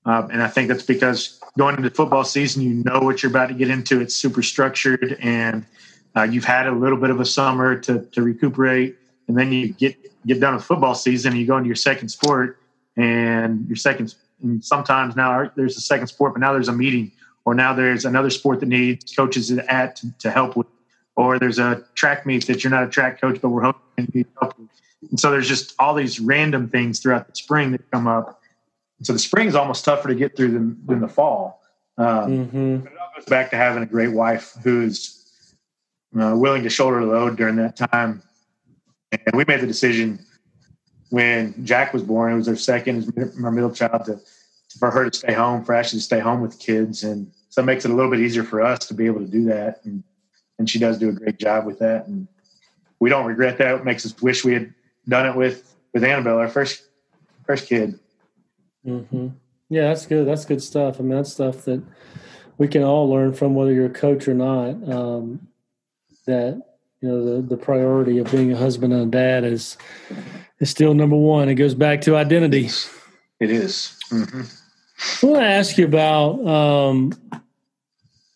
[0.06, 3.48] Uh, and I think that's because going into football season, you know what you're about
[3.48, 4.00] to get into.
[4.00, 5.66] It's super structured, and
[6.16, 8.98] uh, you've had a little bit of a summer to, to recuperate.
[9.28, 12.10] And then you get get done with football season, and you go into your second
[12.10, 12.60] sport,
[12.96, 14.16] and your second.
[14.42, 17.12] And sometimes now there's a second sport, but now there's a meeting,
[17.46, 20.68] or now there's another sport that needs coaches at to, to help with
[21.18, 24.24] or there's a track meet that you're not a track coach, but we're hoping to
[24.40, 24.70] help you.
[25.10, 28.40] And so there's just all these random things throughout the spring that come up.
[29.02, 31.62] so the spring is almost tougher to get through than, than the fall.
[31.98, 32.78] Um, mm-hmm.
[32.78, 35.56] But it all goes back to having a great wife who's
[36.20, 38.22] uh, willing to shoulder the load during that time.
[39.12, 40.24] And we made the decision
[41.10, 44.20] when Jack was born, it was our second, our middle child, to,
[44.80, 47.04] for her to stay home, for Ashley to stay home with kids.
[47.04, 49.28] And so it makes it a little bit easier for us to be able to
[49.28, 49.82] do that.
[49.84, 50.04] And
[50.60, 52.08] and she does do a great job with that.
[52.08, 52.28] And
[53.00, 53.76] we don't regret that.
[53.76, 54.74] It makes us wish we had
[55.08, 56.84] done it with with Annabelle, our first
[57.46, 58.00] first kid.
[58.86, 59.28] Mm-hmm.
[59.70, 60.28] Yeah, that's good.
[60.28, 61.00] That's good stuff.
[61.00, 61.84] I mean, that's stuff that
[62.58, 64.70] we can all learn from, whether you're a coach or not.
[64.90, 65.48] Um,
[66.26, 66.62] that
[67.02, 69.78] you know the the priority of being a husband and a dad is
[70.60, 71.50] is still number one.
[71.50, 72.70] It goes back to identity.
[73.40, 73.98] It is.
[74.12, 74.42] Mm-hmm.
[75.26, 77.14] I want to ask you about um,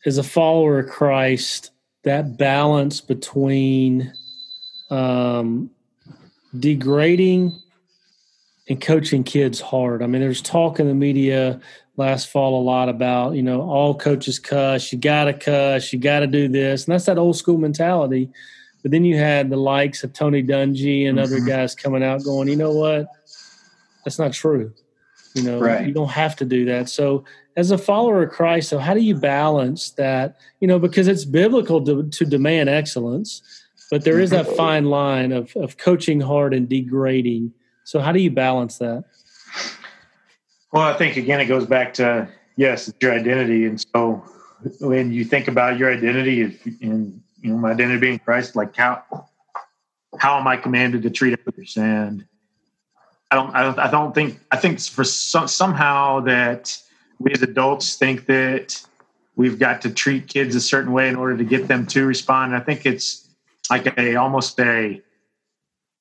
[0.06, 1.71] as a follower of Christ
[2.04, 4.13] that balance between
[4.91, 5.71] um,
[6.58, 7.58] degrading
[8.69, 10.04] and coaching kids hard.
[10.04, 11.60] I mean, there's talk in the media
[12.02, 16.00] last fall a lot about, you know, all coaches cuss, you got to cuss, you
[16.00, 16.86] got to do this.
[16.86, 18.30] And that's that old school mentality.
[18.82, 21.34] But then you had the likes of Tony Dungy and Mm-hmm.
[21.34, 23.08] other guys coming out going, you know what?
[24.04, 24.74] That's not true.
[25.34, 25.88] You know, Right.
[25.88, 26.90] you don't have to do that.
[26.90, 27.24] So,
[27.56, 30.38] as a follower of Christ, so how do you balance that?
[30.62, 33.42] You know, because it's biblical to, to demand excellence,
[33.90, 37.54] but there is that fine line of, of coaching hard and degrading.
[37.84, 39.04] So, how do you balance that?
[40.72, 44.24] Well, I think again, it goes back to yes, it's your identity, and so
[44.80, 46.44] when you think about your identity
[46.82, 49.04] and you know my identity being Christ, like how
[50.18, 51.76] how am I commanded to treat others?
[51.78, 52.26] And
[53.32, 56.78] I don't, I don't, I don't think I think for some, somehow that
[57.20, 58.82] we as adults think that
[59.36, 62.54] we've got to treat kids a certain way in order to get them to respond.
[62.54, 63.28] And I think it's
[63.70, 65.02] like a almost a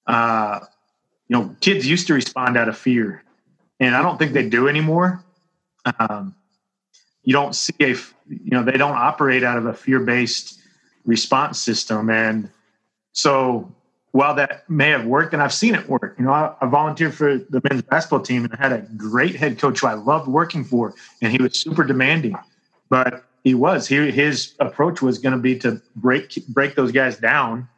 [0.07, 0.61] uh,
[1.29, 3.25] you know kids used to respond out of fear
[3.81, 5.25] and I don't think they do anymore.
[5.99, 6.35] Um,
[7.25, 7.89] you don't see a,
[8.29, 10.61] you know, they don't operate out of a fear-based
[11.05, 12.51] response system, and
[13.13, 13.73] so
[14.13, 17.15] while that may have worked, and I've seen it work, you know, I, I volunteered
[17.15, 20.29] for the men's basketball team, and I had a great head coach who I loved
[20.29, 22.37] working for, and he was super demanding,
[22.89, 27.19] but he was he his approach was going to be to break break those guys
[27.19, 27.69] down,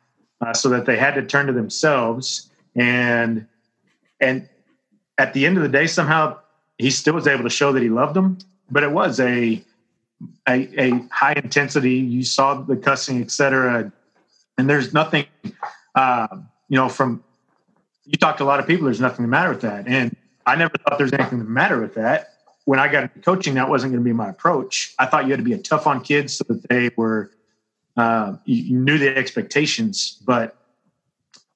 [0.41, 3.47] uh, so that they had to turn to themselves and
[4.21, 4.49] and
[5.23, 6.37] at the end of the day, somehow
[6.79, 8.39] he still was able to show that he loved them.
[8.71, 9.63] But it was a
[10.49, 11.95] a, a high intensity.
[11.95, 13.93] You saw the cussing, etc.
[14.59, 15.27] And there's nothing,
[15.95, 16.29] uh,
[16.69, 17.23] you know, from
[18.05, 18.87] you talk to a lot of people.
[18.87, 21.95] There's nothing the matter with that, and I never thought there's anything the matter with
[21.95, 22.29] that.
[22.65, 24.95] When I got into coaching, that wasn't going to be my approach.
[24.99, 27.31] I thought you had to be a tough on kids so that they were
[27.97, 30.19] uh, you, you knew the expectations.
[30.25, 30.57] But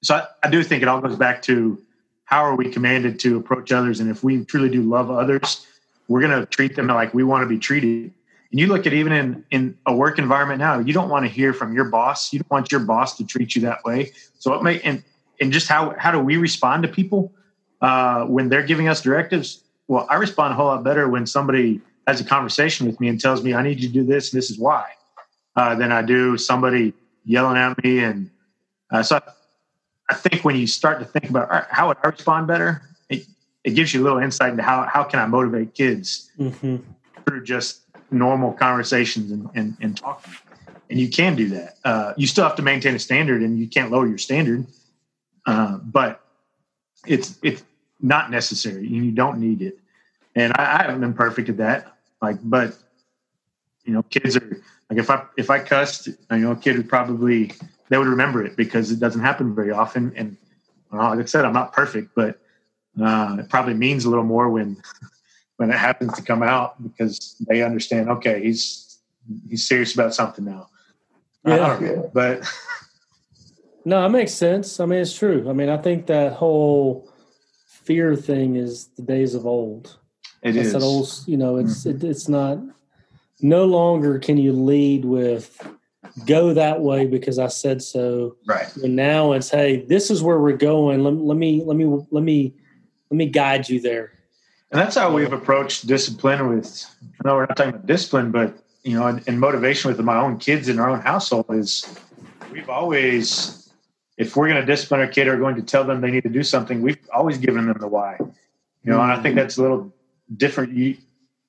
[0.02, 1.80] so I, I do think it all goes back to
[2.26, 4.00] how are we commanded to approach others?
[4.00, 5.66] And if we truly do love others
[6.08, 8.12] we're going to treat them like we want to be treated.
[8.50, 11.30] And you look at even in in a work environment now you don't want to
[11.30, 12.32] hear from your boss.
[12.32, 14.12] You don't want your boss to treat you that way.
[14.38, 15.02] So it may and
[15.40, 17.32] and just how how do we respond to people
[17.80, 19.62] uh, when they're giving us directives?
[19.88, 23.20] Well i respond a whole lot better when somebody has a conversation with me and
[23.20, 24.84] tells me i need you to do this and this is why
[25.54, 26.92] uh, than i do somebody
[27.24, 28.30] yelling at me and
[28.90, 29.32] uh, so I
[30.14, 33.26] think when you start to think about right, how would I respond better, it,
[33.64, 36.76] it gives you a little insight into how, how can I motivate kids Mm-hmm.
[37.26, 40.32] through just normal conversations and, and, and talking.
[40.88, 41.78] And you can do that.
[41.84, 44.66] Uh, you still have to maintain a standard and you can't lower your standard,
[45.46, 46.22] uh, but
[47.06, 47.64] it's, it's
[48.00, 48.86] not necessary.
[48.86, 49.78] You don't need it.
[50.36, 51.96] And I, I haven't been perfect at that.
[52.22, 52.76] Like, but
[53.84, 56.88] you know, kids are like, if I, if I cussed, you know, a kid would
[56.88, 57.52] probably,
[57.88, 60.12] they would remember it because it doesn't happen very often.
[60.16, 60.36] And
[60.90, 62.40] well, like I said, I'm not perfect, but
[63.00, 64.76] uh, it probably means a little more when
[65.56, 68.08] when it happens to come out because they understand.
[68.10, 68.98] Okay, he's
[69.48, 70.68] he's serious about something now.
[71.44, 71.56] I Yeah.
[71.56, 72.48] don't know, but
[73.84, 74.80] No, it makes sense.
[74.80, 75.48] I mean, it's true.
[75.48, 77.08] I mean, I think that whole
[77.68, 79.96] fear thing is the days of old.
[80.42, 80.72] it it's is.
[80.72, 82.58] that old, you know, it's it, it's not.
[83.40, 85.62] No longer can you lead with
[86.24, 88.36] go that way because I said so.
[88.46, 88.74] right.
[88.76, 91.02] And now it's hey, this is where we're going.
[91.02, 92.54] Let, let me let me let me
[93.10, 94.12] let me guide you there.
[94.70, 98.58] And that's how we've approached discipline with, I know we're not talking about discipline, but,
[98.82, 101.86] you know, and, and motivation with my own kids in our own household is
[102.50, 103.70] we've always,
[104.16, 106.28] if we're going to discipline our kid or going to tell them they need to
[106.28, 108.16] do something, we've always given them the why.
[108.18, 109.36] You know, and I think mm-hmm.
[109.36, 109.94] that's a little
[110.36, 110.72] different.
[110.72, 110.96] You,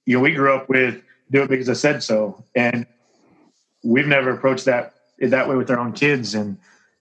[0.06, 1.01] you know, we grew up with
[1.32, 2.43] do it because I said so.
[2.56, 2.86] And
[3.88, 6.36] we've never approached that that way with our own kids.
[6.36, 6.58] And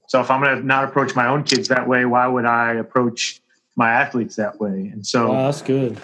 [0.07, 2.75] so if I'm going to not approach my own kids that way, why would I
[2.75, 3.40] approach
[3.75, 4.90] my athletes that way?
[4.92, 5.99] And so, Wow, that's good.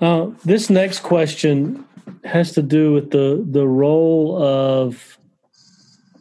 [0.00, 1.84] Uh, this next question
[2.24, 5.18] has to do with the the role of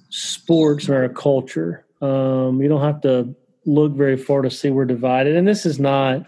[0.10, 1.86] sports in our culture.
[2.02, 5.78] Um, you don't have to look very far to see we're divided, and this is
[5.78, 6.28] not,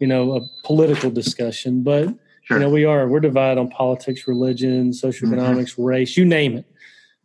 [0.00, 2.12] you know, a political discussion, but
[2.46, 2.56] sure.
[2.56, 6.64] you know we are we're divided on politics, religion, socioeconomics, race, you name it.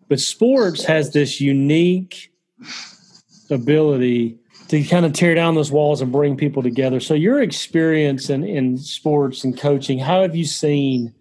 [0.09, 2.33] But sports has this unique
[3.49, 6.99] ability to kind of tear down those walls and bring people together.
[6.99, 11.13] So your experience in, in sports and coaching, how have you seen,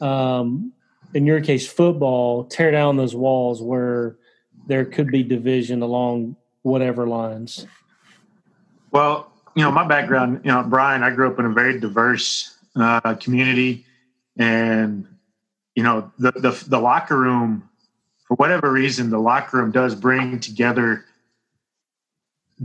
[0.00, 0.72] um,
[1.14, 4.16] in your case, football tear down those walls where
[4.68, 7.66] there could be division along whatever lines?
[8.92, 12.55] Well, you know, my background, you know, Bryan, I grew up in a very diverse
[12.76, 13.84] uh, community,
[14.36, 15.06] and
[15.74, 17.68] you know, the, the the locker room,
[18.26, 21.04] for whatever reason, the locker room does bring together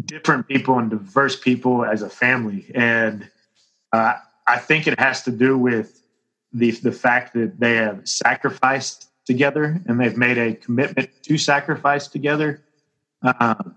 [0.06, 3.30] different people and diverse people as a family, and
[3.91, 4.13] uh,
[4.47, 6.02] I think it has to do with
[6.54, 12.08] the the fact that they have sacrificed together and they've made a commitment to sacrifice
[12.08, 12.62] together.
[13.21, 13.76] Um,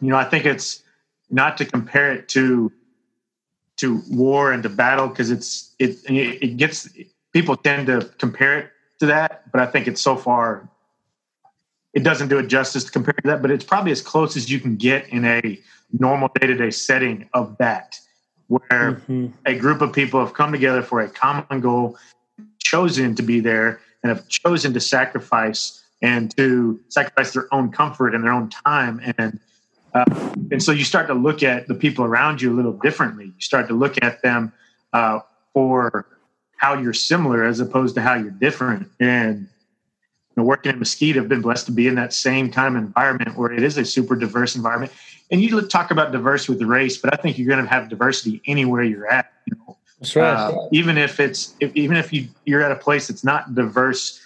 [0.00, 0.82] you know, I think it's
[1.30, 2.70] not to compare it to
[3.78, 6.88] to war and to battle because it's it it gets
[7.32, 10.68] people tend to compare it to that, but I think it's so far
[11.92, 14.50] it doesn't do it justice to compare to that, but it's probably as close as
[14.50, 15.60] you can get in a
[15.92, 17.98] normal day to day setting of that,
[18.46, 19.26] where mm-hmm.
[19.44, 21.98] a group of people have come together for a common goal,
[22.58, 28.14] chosen to be there, and have chosen to sacrifice and to sacrifice their own comfort
[28.14, 29.38] and their own time and
[29.94, 30.04] uh,
[30.50, 33.26] and so you start to look at the people around you a little differently.
[33.26, 34.52] You start to look at them
[34.92, 35.20] uh,
[35.52, 36.06] for
[36.56, 38.88] how you're similar as opposed to how you're different.
[39.00, 39.48] And
[40.36, 43.36] know, working at Mesquite, I've been blessed to be in that same kind of environment
[43.36, 44.92] where it is a super diverse environment.
[45.30, 48.42] And you talk about diversity with race, but I think you're going to have diversity
[48.46, 49.32] anywhere you're at.
[49.46, 50.34] You know, that's right.
[50.34, 54.20] Uh, even if it's if, even if you you're at a place that's not diverse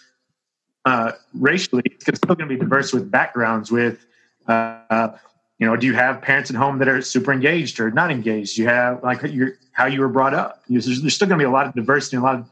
[0.85, 3.71] uh, racially, it's still going to be diverse with backgrounds.
[3.71, 4.05] With
[4.49, 5.11] uh,
[5.59, 8.59] you know, do you have parents at home that are super engaged or not engaged?
[8.59, 10.63] You have like your how you were brought up.
[10.69, 12.49] There's, there's still going to be a lot of diversity, and a lot of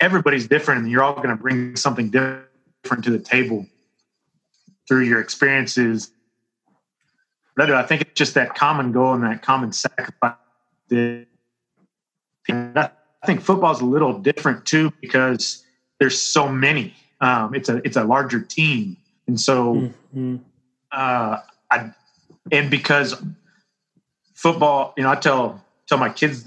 [0.00, 2.48] everybody's different, and you're all going to bring something different
[2.82, 3.66] different to the table
[4.86, 6.10] through your experiences.
[7.56, 10.34] But I think it's just that common goal and that common sacrifice.
[10.90, 11.26] I
[13.26, 15.64] think football is a little different too because
[15.98, 16.94] there's so many.
[17.20, 20.36] Um, it's a it's a larger team, and so mm-hmm.
[20.92, 21.40] uh,
[21.70, 21.90] I
[22.52, 23.20] and because
[24.34, 26.44] football, you know, I tell tell my kids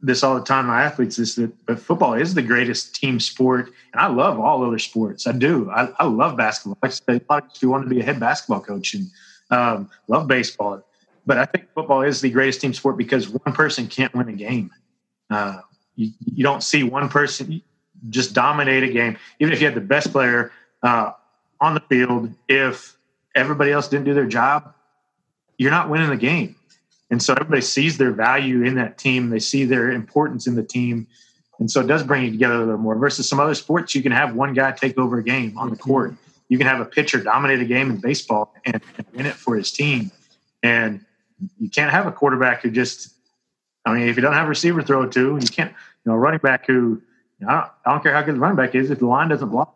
[0.00, 0.66] this all the time.
[0.66, 4.64] My athletes is that but football is the greatest team sport, and I love all
[4.64, 5.26] other sports.
[5.26, 5.70] I do.
[5.70, 6.78] I, I love basketball.
[6.82, 9.06] I say, a lot of you want to be a head basketball coach and
[9.50, 10.82] um, love baseball,
[11.26, 14.32] but I think football is the greatest team sport because one person can't win a
[14.32, 14.70] game.
[15.30, 15.60] Uh,
[15.96, 17.60] you, you don't see one person
[18.08, 21.12] just dominate a game, even if you had the best player uh,
[21.60, 22.32] on the field.
[22.48, 22.96] If
[23.34, 24.72] everybody else didn't do their job,
[25.58, 26.56] you're not winning the game.
[27.10, 29.30] And so everybody sees their value in that team.
[29.30, 31.06] They see their importance in the team.
[31.58, 33.94] And so it does bring you together a little more versus some other sports.
[33.94, 35.88] You can have one guy take over a game on the mm-hmm.
[35.88, 36.14] court.
[36.48, 39.56] You can have a pitcher dominate a game in baseball and, and win it for
[39.56, 40.10] his team.
[40.62, 41.04] And
[41.58, 43.12] you can't have a quarterback who just,
[43.84, 46.14] I mean, if you don't have a receiver throw it to, you can't, you know,
[46.14, 47.02] a running back who,
[47.38, 49.06] you know, I, don't, I don't care how good the running back is if the
[49.06, 49.74] line doesn't block.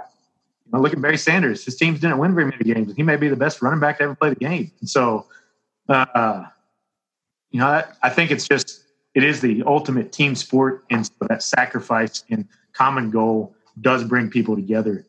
[0.67, 1.65] You know, look at Barry Sanders.
[1.65, 3.99] His teams didn't win very many games, and he may be the best running back
[3.99, 4.71] to ever play the game.
[4.81, 5.27] And so,
[5.93, 6.45] uh,
[7.51, 11.13] you know, I, I think it's just it is the ultimate team sport, and so
[11.29, 15.05] that sacrifice and common goal does bring people together.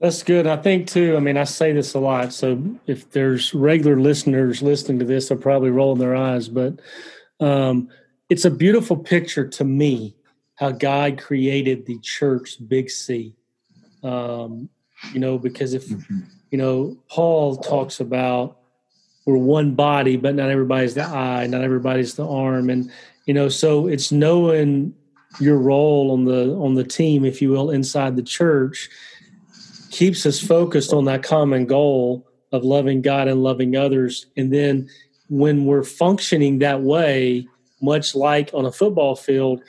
[0.00, 0.46] That's good.
[0.46, 1.16] I think too.
[1.16, 5.28] I mean, I say this a lot, so if there's regular listeners listening to this,
[5.28, 6.48] they're probably rolling their eyes.
[6.48, 6.80] But
[7.40, 7.88] um,
[8.28, 10.16] it's a beautiful picture to me
[10.56, 13.34] how God created the church, Big C.
[14.02, 14.68] Um,
[15.12, 16.20] you know, because if mm-hmm.
[16.50, 18.58] you know, Paul talks about
[19.26, 22.90] we're one body, but not everybody's the eye, not everybody's the arm, and
[23.26, 24.94] you know, so it's knowing
[25.40, 28.88] your role on the on the team, if you will, inside the church,
[29.90, 34.88] keeps us focused on that common goal of loving God and loving others, and then
[35.28, 37.48] when we're functioning that way,
[37.82, 39.60] much like on a football field,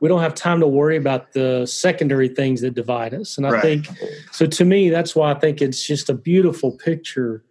[0.00, 3.36] we don't have time to worry about the secondary things that divide us.
[3.36, 3.62] And I right.
[3.62, 3.88] think
[4.32, 4.46] so.
[4.46, 7.44] To me, that's why I think it's just a beautiful picture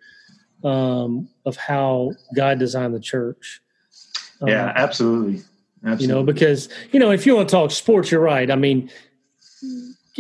[0.64, 3.62] um, of how God designed the church.
[4.46, 5.44] Yeah, um, absolutely.
[5.84, 6.06] absolutely.
[6.06, 8.50] You know, because you know, if you want to talk sports, you're right.
[8.50, 8.90] I mean,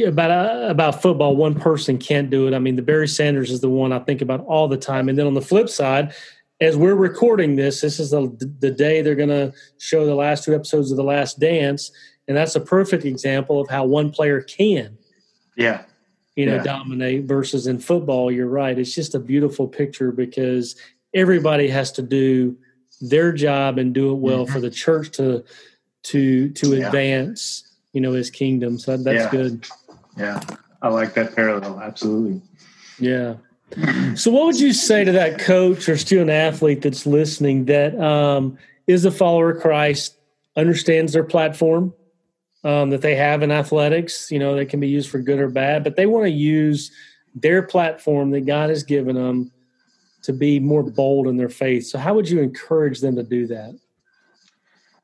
[0.05, 2.53] about uh, about football, one person can't do it.
[2.53, 5.09] I mean, the Barry Sanders is the one I think about all the time.
[5.09, 6.13] And then on the flip side,
[6.59, 8.29] as we're recording this, this is the
[8.59, 11.91] the day they're going to show the last two episodes of The Last Dance,
[12.27, 14.97] and that's a perfect example of how one player can.
[15.55, 15.83] Yeah
[16.35, 16.63] you know, yeah.
[16.63, 18.77] dominate versus in football, you're right.
[18.77, 20.75] It's just a beautiful picture because
[21.13, 22.57] everybody has to do
[23.01, 24.53] their job and do it well mm-hmm.
[24.53, 25.43] for the church to
[26.03, 26.87] to to yeah.
[26.87, 28.77] advance, you know, his kingdom.
[28.77, 29.31] So that's yeah.
[29.31, 29.67] good.
[30.17, 30.39] Yeah.
[30.81, 31.79] I like that parallel.
[31.79, 32.41] Absolutely.
[32.99, 33.35] Yeah.
[34.15, 38.57] So what would you say to that coach or student athlete that's listening that um,
[38.87, 40.17] is a follower of Christ,
[40.57, 41.93] understands their platform,
[42.63, 44.29] um, that they have in athletics.
[44.29, 46.91] You know, they can be used for good or bad, but they want to use
[47.33, 49.51] their platform that God has given them
[50.23, 51.87] to be more bold in their faith.
[51.87, 53.77] So, how would you encourage them to do that?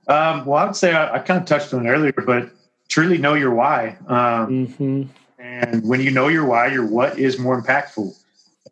[0.08, 2.50] Um, well, I would say I, I, kind of touched on it earlier, but
[2.88, 3.98] truly know your why.
[4.08, 5.04] Um, mm-hmm.
[5.40, 8.18] And when you know your why, your what is more impactful.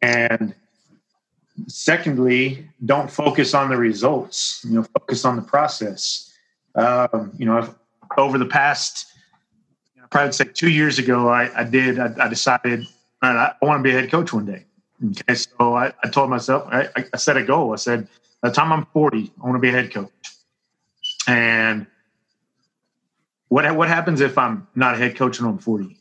[0.02, 0.56] And
[1.68, 4.64] secondly, don't focus on the results.
[4.68, 6.34] You know, focus on the process.
[6.76, 7.74] Um, you know,
[8.18, 9.08] over the past
[10.06, 12.00] I probably say two years ago, I, I did.
[12.00, 12.86] I, I decided
[13.24, 14.66] I want to be a head coach one day.
[15.12, 17.74] Okay, so I, I told myself, I, I set a goal.
[17.74, 18.08] I said,
[18.41, 20.12] by the time I'm 40, I want to be a head coach.
[21.28, 21.88] And
[23.49, 25.86] what what happens if I'm not a head coach and I'm 40?
[25.86, 25.95] You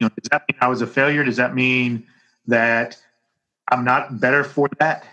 [0.00, 1.24] know, does that mean I was a failure?
[1.24, 2.06] Does that mean
[2.46, 2.96] that
[3.70, 5.04] I'm not better for that?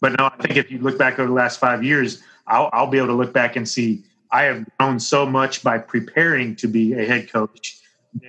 [0.00, 2.86] But no, I think if you look back over the last five years, I'll, I'll
[2.86, 6.68] be able to look back and see I have grown so much by preparing to
[6.68, 7.80] be a head coach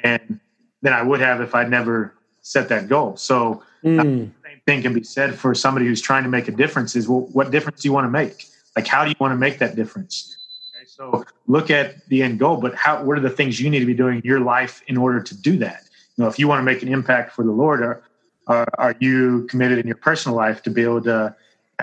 [0.03, 0.39] than
[0.81, 3.17] than I would have if I'd never set that goal.
[3.17, 4.31] So mm.
[4.43, 7.21] same thing can be said for somebody who's trying to make a difference is well,
[7.31, 8.45] what difference do you want to make?
[8.75, 10.37] Like how do you want to make that difference?
[10.75, 13.79] Okay, so look at the end goal, but how what are the things you need
[13.79, 15.83] to be doing in your life in order to do that?
[16.15, 18.03] You know, if you want to make an impact for the Lord, are,
[18.47, 21.35] are, are you committed in your personal life to be able to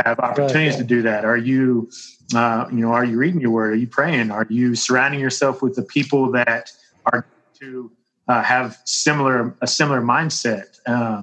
[0.04, 0.80] have opportunities right.
[0.80, 1.24] to do that?
[1.24, 1.90] Are you,
[2.34, 3.72] uh, you know, are you reading your word?
[3.72, 4.30] Are you praying?
[4.30, 6.72] Are you surrounding yourself with the people that
[7.06, 7.26] are
[7.60, 7.90] to
[8.28, 10.80] uh, have similar a similar mindset?
[10.86, 11.22] Uh,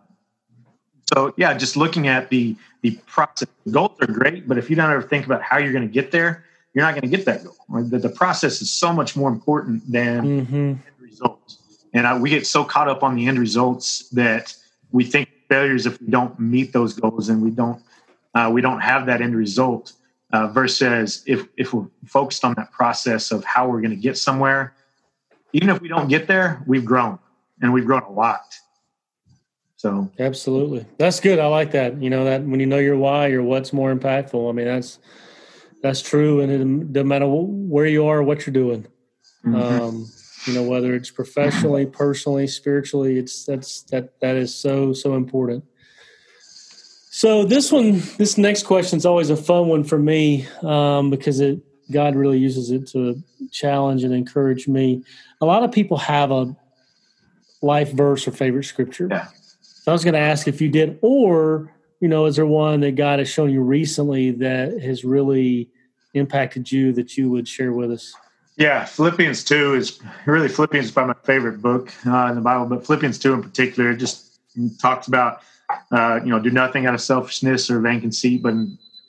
[1.13, 3.47] so yeah, just looking at the the process.
[3.69, 6.11] Goals are great, but if you don't ever think about how you're going to get
[6.11, 6.43] there,
[6.73, 7.83] you're not going to get that goal.
[7.83, 10.55] The, the, process is so much more important than mm-hmm.
[10.55, 11.59] end results.
[11.93, 14.53] And I, we get so caught up on the end results that
[14.91, 17.81] we think failures if we don't meet those goals and we don't
[18.35, 19.93] uh, we don't have that end result.
[20.31, 24.17] Uh, versus if if we're focused on that process of how we're going to get
[24.17, 24.73] somewhere,
[25.53, 27.19] even if we don't get there, we've grown
[27.61, 28.55] and we've grown a lot.
[29.83, 31.39] So absolutely, that's good.
[31.39, 32.01] I like that.
[32.01, 34.49] You know that when you know your why or what's more impactful.
[34.49, 34.97] I mean that's
[35.81, 38.87] that's true, and it doesn't matter where you are, or what you're doing.
[39.45, 39.55] Mm-hmm.
[39.55, 40.09] Um,
[40.47, 43.17] you know whether it's professionally, personally, spiritually.
[43.17, 45.65] It's that's that that is so so important.
[47.11, 51.41] So this one, this next question is always a fun one for me um, because
[51.41, 51.59] it
[51.91, 53.21] God really uses it to
[53.51, 55.03] challenge and encourage me.
[55.41, 56.55] A lot of people have a
[57.61, 59.09] life verse or favorite scripture.
[59.11, 59.27] Yeah.
[59.83, 61.69] So I was going to ask if you did, or
[61.99, 65.69] you know, is there one that God has shown you recently that has really
[66.13, 68.15] impacted you that you would share with us?
[68.55, 72.65] Yeah, Philippians two is really Philippians is probably my favorite book uh, in the Bible,
[72.65, 74.39] but Philippians two in particular just
[74.79, 75.41] talks about
[75.91, 78.53] uh, you know, do nothing out of selfishness or vain conceit, but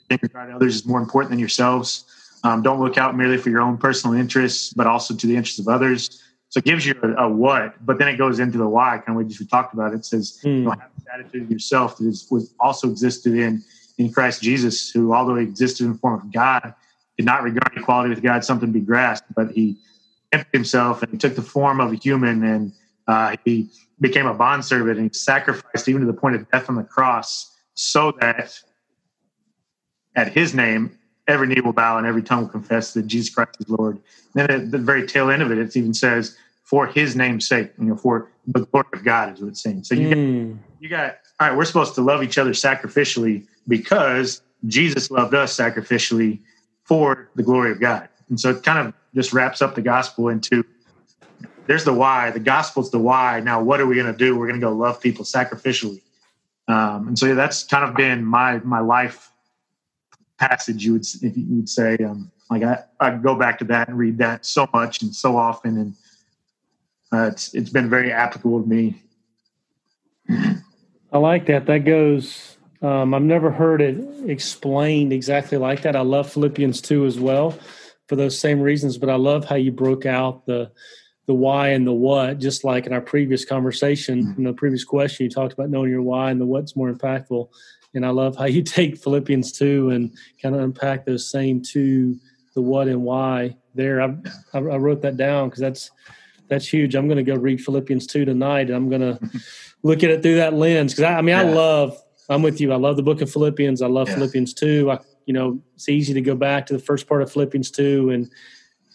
[0.09, 2.03] think regard others is more important than yourselves.
[2.43, 5.59] Um, don't look out merely for your own personal interests, but also to the interests
[5.59, 6.21] of others.
[6.49, 8.97] So it gives you a, a what, but then it goes into the why.
[8.97, 9.93] Kind of what we talked about.
[9.93, 10.45] It says, mm.
[10.45, 13.63] you know, have this attitude of yourself that is, was also existed in
[13.97, 16.73] in Christ Jesus, who, although he existed in the form of God,
[17.17, 19.77] did not regard equality with God something to be grasped, but he
[20.31, 22.73] emptied himself and he took the form of a human and
[23.07, 23.69] uh, he
[24.01, 27.55] became a bondservant and he sacrificed even to the point of death on the cross
[27.73, 28.59] so that
[30.15, 30.97] at his name
[31.27, 33.99] every knee will bow and every tongue will confess that Jesus Christ is Lord.
[34.35, 37.47] And then at the very tail end of it, it even says, for his name's
[37.47, 39.83] sake, you know, for the glory of God is what it's saying.
[39.83, 40.53] So you, mm.
[40.53, 45.33] got, you got, all right, we're supposed to love each other sacrificially because Jesus loved
[45.33, 46.39] us sacrificially
[46.83, 48.09] for the glory of God.
[48.29, 50.65] And so it kind of just wraps up the gospel into
[51.67, 52.31] there's the why.
[52.31, 53.39] The gospel's the why.
[53.39, 54.37] Now, what are we going to do?
[54.37, 56.01] We're going to go love people sacrificially.
[56.67, 59.31] Um, and so yeah, that's kind of been my my life
[60.37, 60.85] passage.
[60.85, 63.97] You would if you would say um, like I I go back to that and
[63.97, 65.93] read that so much and so often, and
[67.13, 69.01] uh, it's it's been very applicable to me.
[71.11, 71.65] I like that.
[71.65, 72.57] That goes.
[72.81, 75.95] Um, I've never heard it explained exactly like that.
[75.95, 77.57] I love Philippians two as well
[78.07, 80.71] for those same reasons, but I love how you broke out the
[81.27, 84.37] the why and the what, just like in our previous conversation, mm-hmm.
[84.37, 87.49] in the previous question, you talked about knowing your why and the what's more impactful.
[87.95, 92.19] And I love how you take Philippians 2 and kind of unpack those same two,
[92.53, 94.01] the what and why there.
[94.01, 94.15] I,
[94.53, 95.91] I wrote that down because that's,
[96.47, 96.95] that's huge.
[96.95, 98.69] I'm going to go read Philippians 2 tonight.
[98.69, 99.19] And I'm going to
[99.83, 100.93] look at it through that lens.
[100.93, 101.41] Cause I, I mean, yeah.
[101.41, 101.97] I love,
[102.29, 102.71] I'm with you.
[102.71, 103.81] I love the book of Philippians.
[103.81, 104.15] I love yeah.
[104.15, 104.91] Philippians 2.
[104.91, 108.11] I, you know, it's easy to go back to the first part of Philippians 2
[108.11, 108.29] and,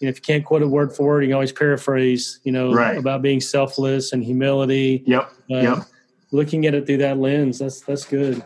[0.01, 2.51] you know, if you can't quote a word for word, you can always paraphrase, you
[2.51, 2.97] know, right.
[2.97, 5.03] about being selfless and humility.
[5.05, 5.31] Yep.
[5.47, 5.77] yep.
[6.31, 8.43] Looking at it through that lens, that's that's good.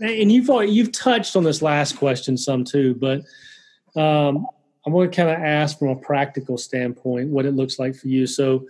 [0.00, 3.20] And you've you've touched on this last question some too, but
[4.00, 4.46] um,
[4.84, 8.08] I'm going to kind of ask from a practical standpoint what it looks like for
[8.08, 8.26] you.
[8.26, 8.66] So,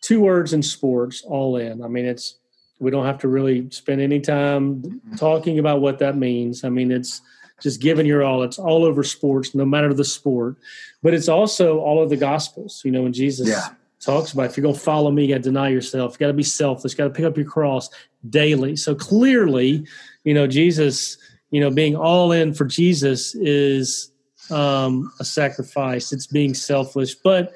[0.00, 1.82] two words in sports, all in.
[1.82, 2.36] I mean, it's
[2.80, 6.64] we don't have to really spend any time talking about what that means.
[6.64, 7.20] I mean, it's
[7.60, 8.42] just giving your all.
[8.42, 10.56] It's all over sports, no matter the sport.
[11.02, 12.82] But it's also all of the gospels.
[12.84, 13.68] You know, when Jesus yeah.
[14.04, 16.12] Talks about if you're going to follow me, you got to deny yourself.
[16.12, 16.94] You got to be selfless.
[16.94, 17.90] Got to pick up your cross
[18.28, 18.76] daily.
[18.76, 19.86] So clearly,
[20.24, 21.18] you know, Jesus,
[21.50, 24.12] you know, being all in for Jesus is
[24.50, 26.12] um, a sacrifice.
[26.12, 27.54] It's being selfish, but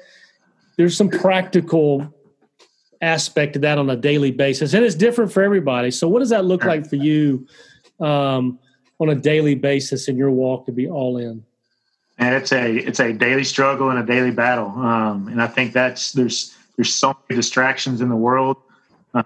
[0.77, 2.13] there's some practical
[3.01, 5.91] aspect to that on a daily basis, and it's different for everybody.
[5.91, 7.47] So, what does that look like for you
[7.99, 8.59] um,
[8.99, 11.43] on a daily basis in your walk to be all in?
[12.19, 15.73] And it's a it's a daily struggle and a daily battle, um, and I think
[15.73, 18.57] that's there's there's so many distractions in the world,
[19.13, 19.25] um,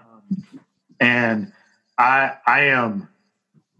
[1.00, 1.52] and
[1.98, 3.08] I I am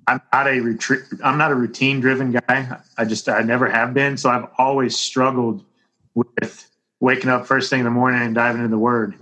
[0.08, 2.76] I'm not a retreat I'm not a routine driven guy.
[2.98, 5.64] I just I never have been, so I've always struggled
[6.14, 9.14] with waking up first thing in the morning and diving into the Word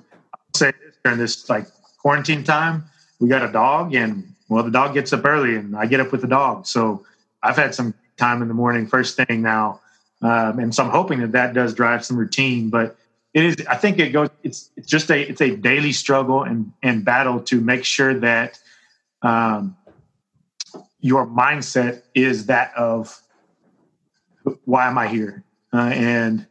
[0.55, 1.67] say this during this like
[1.99, 2.85] quarantine time,
[3.21, 6.13] we got a dog, and well, the dog gets up early, and I get up
[6.13, 6.67] with the dog.
[6.67, 7.05] So
[7.43, 9.81] I've had some time in the morning, first thing now,
[10.23, 12.71] um, and so I'm hoping that that does drive some routine.
[12.71, 12.97] But
[13.35, 14.29] it is, I think it goes.
[14.43, 18.61] It's it's just a it's a daily struggle and and battle to make sure that
[19.23, 19.77] um,
[21.01, 23.21] your mindset is that of
[24.65, 25.43] why am I here
[25.73, 26.47] uh, and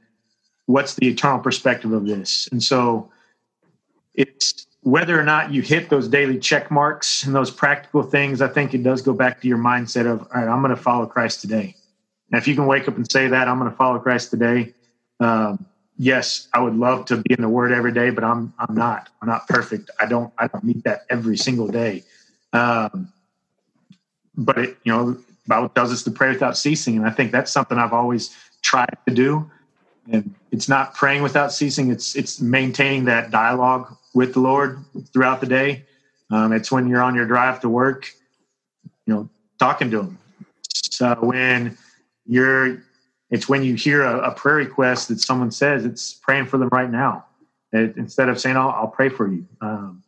[0.65, 3.09] what's the eternal perspective of this, and so
[4.13, 8.47] it's whether or not you hit those daily check marks and those practical things, I
[8.47, 11.05] think it does go back to your mindset of, all right, I'm going to follow
[11.05, 11.75] Christ today.
[12.31, 14.73] And if you can wake up and say that, I'm going to follow Christ today.
[15.19, 15.65] Um,
[15.97, 19.09] yes, I would love to be in the Word every day, but I'm I'm not.
[19.21, 19.91] I'm not perfect.
[19.99, 22.03] I don't I don't meet that every single day.
[22.53, 23.11] Um,
[24.35, 27.51] but it, you know, Bible tells us to pray without ceasing, and I think that's
[27.51, 29.49] something I've always tried to do.
[30.11, 34.79] And it's not praying without ceasing; it's it's maintaining that dialogue with the Lord
[35.13, 35.85] throughout the day.
[36.29, 38.09] Um, it's when you're on your drive to work,
[39.05, 40.17] you know, talking to Him.
[40.73, 41.77] So when
[42.25, 42.81] you're,
[43.29, 46.69] it's when you hear a, a prayer request that someone says, it's praying for them
[46.71, 47.25] right now.
[47.73, 49.45] It, instead of saying, I'll, I'll pray for you.
[49.61, 50.03] Um,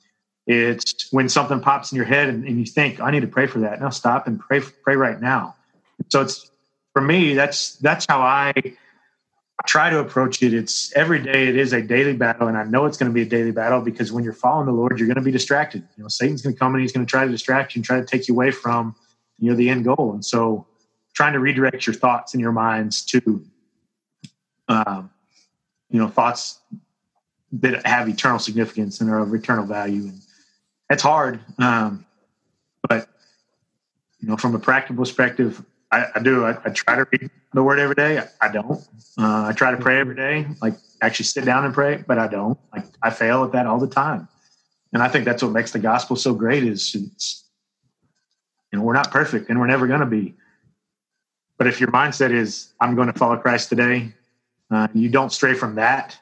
[0.45, 3.47] it's when something pops in your head and, and, you think, I need to pray
[3.47, 3.80] for that.
[3.80, 5.56] Now stop and pray, pray right now.
[6.10, 6.49] So it's,
[6.91, 8.54] for me, that's, that's how I
[9.66, 10.54] try to approach it.
[10.54, 11.47] It's every day.
[11.47, 13.82] It is a daily battle, and I know it's going to be a daily battle
[13.82, 15.88] because when you're following the Lord, you're going to be distracted.
[15.95, 17.86] You know, Satan's going to come and he's going to try to distract you and
[17.86, 18.95] try to take you away from
[19.39, 20.12] you know the end goal.
[20.14, 20.66] And so,
[21.14, 23.45] trying to redirect your thoughts and your minds to,
[24.68, 25.12] um,
[25.89, 26.60] you know, thoughts
[27.54, 30.20] that have eternal significance and are of eternal value, and
[30.89, 31.39] that's hard.
[31.60, 32.06] Um,
[32.89, 33.08] but
[34.20, 35.64] you know, from a practical perspective,
[35.94, 36.44] I, I do.
[36.44, 38.18] I, I, try to read the word every day.
[38.18, 38.82] I, I don't.
[39.16, 42.28] Uh, I try to pray every day, like actually sit down and pray, but I
[42.28, 42.58] don't.
[42.74, 44.28] Like I fail at that all the time.
[44.91, 47.46] And I think that's what makes the gospel so great is it's,
[48.72, 50.34] you know, we're not perfect and we're never going to be.
[51.60, 54.14] But if your mindset is, I'm going to follow Christ today,
[54.72, 56.18] uh, you don't stray from that,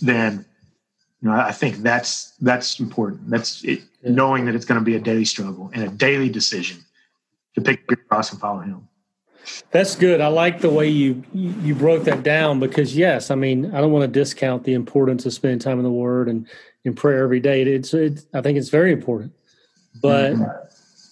[0.00, 0.44] then,
[1.20, 3.30] you know, I think that's, that's important.
[3.30, 6.84] That's it, knowing that it's going to be a daily struggle and a daily decision
[7.58, 8.88] to pick your cross and follow him.
[9.70, 10.20] That's good.
[10.20, 13.92] I like the way you you broke that down because yes, I mean I don't
[13.92, 16.46] want to discount the importance of spending time in the Word and
[16.84, 17.62] in prayer every day.
[17.62, 19.32] It's, it's I think it's very important,
[20.02, 20.44] but mm-hmm.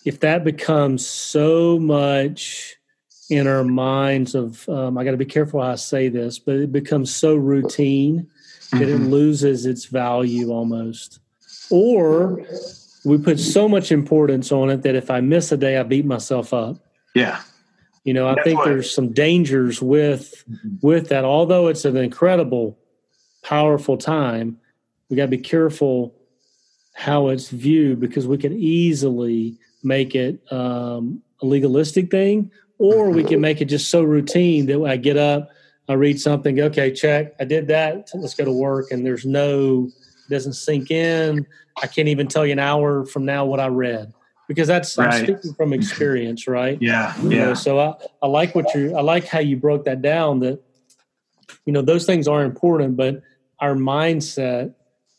[0.04, 2.76] if that becomes so much
[3.30, 6.56] in our minds of um, I got to be careful how I say this, but
[6.56, 8.28] it becomes so routine
[8.72, 9.04] that mm-hmm.
[9.04, 11.20] it loses its value almost,
[11.70, 12.44] or
[13.06, 16.04] we put so much importance on it that if I miss a day, I beat
[16.04, 16.78] myself up.
[17.14, 17.40] Yeah.
[18.02, 20.84] You know, I That's think what, there's some dangers with mm-hmm.
[20.84, 21.24] with that.
[21.24, 22.76] Although it's an incredible,
[23.42, 24.58] powerful time,
[25.08, 26.16] we got to be careful
[26.94, 33.22] how it's viewed because we can easily make it um, a legalistic thing, or we
[33.22, 35.50] can make it just so routine that I get up,
[35.88, 39.90] I read something, okay, check, I did that, let's go to work, and there's no
[40.28, 41.46] doesn't sink in.
[41.82, 44.12] I can't even tell you an hour from now what I read
[44.48, 45.12] because that's right.
[45.12, 46.78] I'm speaking from experience, right?
[46.80, 47.44] Yeah, you yeah.
[47.46, 50.40] Know, so I, I like what you I like how you broke that down.
[50.40, 50.60] That
[51.64, 53.22] you know those things are important, but
[53.60, 54.74] our mindset,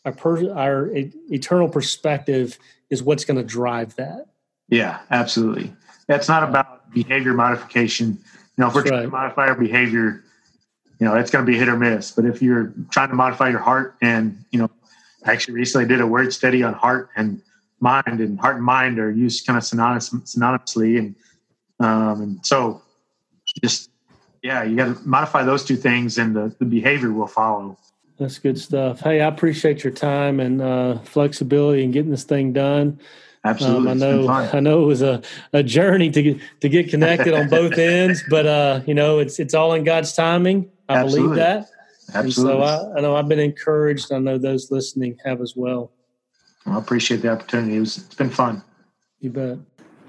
[0.06, 2.58] our per, our eternal perspective
[2.90, 4.28] is what's going to drive that.
[4.70, 5.74] Yeah, absolutely.
[6.08, 8.08] That's not about behavior modification.
[8.58, 9.06] You know, if we're that's trying right.
[9.06, 10.24] to modify our behavior,
[11.00, 12.12] you know, it's going to be hit or miss.
[12.12, 14.70] But if you're trying to modify your heart and you know
[15.28, 17.42] I actually recently did a word study on heart and
[17.80, 21.16] mind, and heart and mind are used kind of synonymous, synonymously, and
[21.80, 22.82] um, and so
[23.64, 23.90] just
[24.42, 27.78] yeah, you got to modify those two things, and the, the behavior will follow.
[28.18, 29.02] That's good stuff.
[29.02, 33.00] Hey, I appreciate your time and uh, flexibility in getting this thing done.
[33.44, 34.30] Absolutely, um, I know.
[34.30, 35.22] I know it was a,
[35.54, 39.40] a journey to get to get connected on both ends, but uh, you know, it's
[39.40, 40.70] it's all in God's timing.
[40.90, 41.30] I Absolutely.
[41.30, 41.70] believe that.
[42.14, 42.62] Absolutely.
[42.62, 44.12] And so I, I, know I've been encouraged.
[44.12, 45.92] I know those listening have as well.
[46.66, 47.78] well I appreciate the opportunity.
[47.78, 48.64] It was, it's been fun.
[49.20, 49.58] You bet.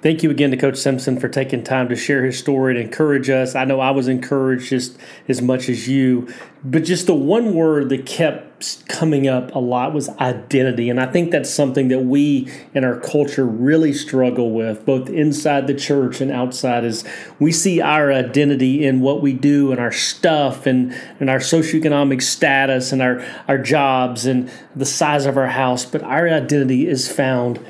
[0.00, 3.28] Thank you again to Coach Simpson for taking time to share his story and encourage
[3.28, 3.56] us.
[3.56, 4.96] I know I was encouraged just
[5.26, 6.32] as much as you,
[6.62, 8.47] but just the one word that kept
[8.88, 10.90] coming up a lot was identity.
[10.90, 15.66] And I think that's something that we in our culture really struggle with, both inside
[15.66, 17.04] the church and outside, is
[17.38, 22.22] we see our identity in what we do and our stuff and, and our socioeconomic
[22.22, 27.10] status and our, our jobs and the size of our house, but our identity is
[27.10, 27.64] found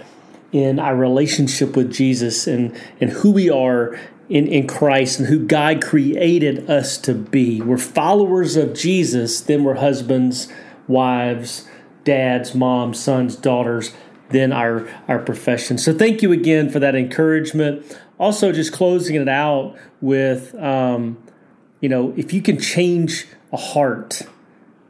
[0.52, 5.46] in our relationship with Jesus and, and who we are in, in Christ and who
[5.46, 7.60] God created us to be.
[7.60, 10.48] We're followers of Jesus, then we're husbands,
[10.88, 11.68] wives,
[12.04, 13.92] dads, moms, sons, daughters,
[14.30, 15.78] then our, our profession.
[15.78, 17.98] So thank you again for that encouragement.
[18.18, 21.22] Also, just closing it out with, um,
[21.80, 24.22] you know, if you can change a heart,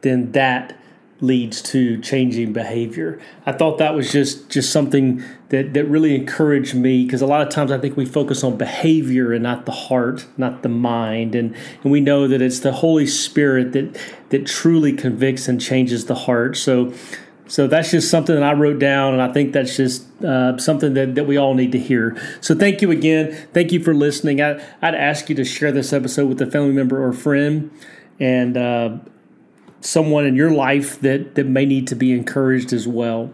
[0.01, 0.81] then that
[1.21, 3.21] leads to changing behavior.
[3.45, 7.43] I thought that was just just something that that really encouraged me because a lot
[7.43, 11.35] of times I think we focus on behavior and not the heart, not the mind,
[11.35, 14.01] and and we know that it's the Holy Spirit that
[14.31, 16.57] that truly convicts and changes the heart.
[16.57, 16.93] So.
[17.51, 20.93] So that's just something that I wrote down, and I think that's just uh, something
[20.93, 22.15] that, that we all need to hear.
[22.43, 23.33] So thank you again.
[23.55, 24.43] Thank you for listening.
[24.43, 27.71] I, I'd ask you to share this episode with a family member or friend,
[28.21, 28.99] and uh,
[29.81, 33.31] someone in your life that, that may need to be encouraged as well.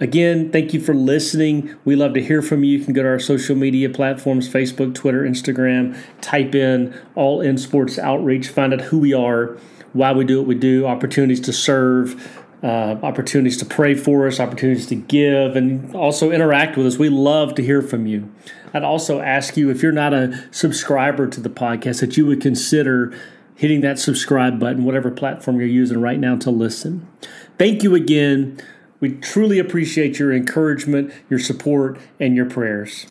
[0.00, 1.76] Again, thank you for listening.
[1.84, 2.78] We love to hear from you.
[2.78, 7.56] You can go to our social media platforms Facebook, Twitter, Instagram, type in All In
[7.56, 9.56] Sports Outreach, find out who we are,
[9.92, 14.40] why we do what we do, opportunities to serve, uh, opportunities to pray for us,
[14.40, 16.98] opportunities to give, and also interact with us.
[16.98, 18.28] We love to hear from you.
[18.72, 22.40] I'd also ask you if you're not a subscriber to the podcast that you would
[22.40, 23.16] consider
[23.54, 27.06] hitting that subscribe button, whatever platform you're using right now to listen.
[27.58, 28.60] Thank you again.
[29.00, 33.06] We truly appreciate your encouragement, your support, and your prayers.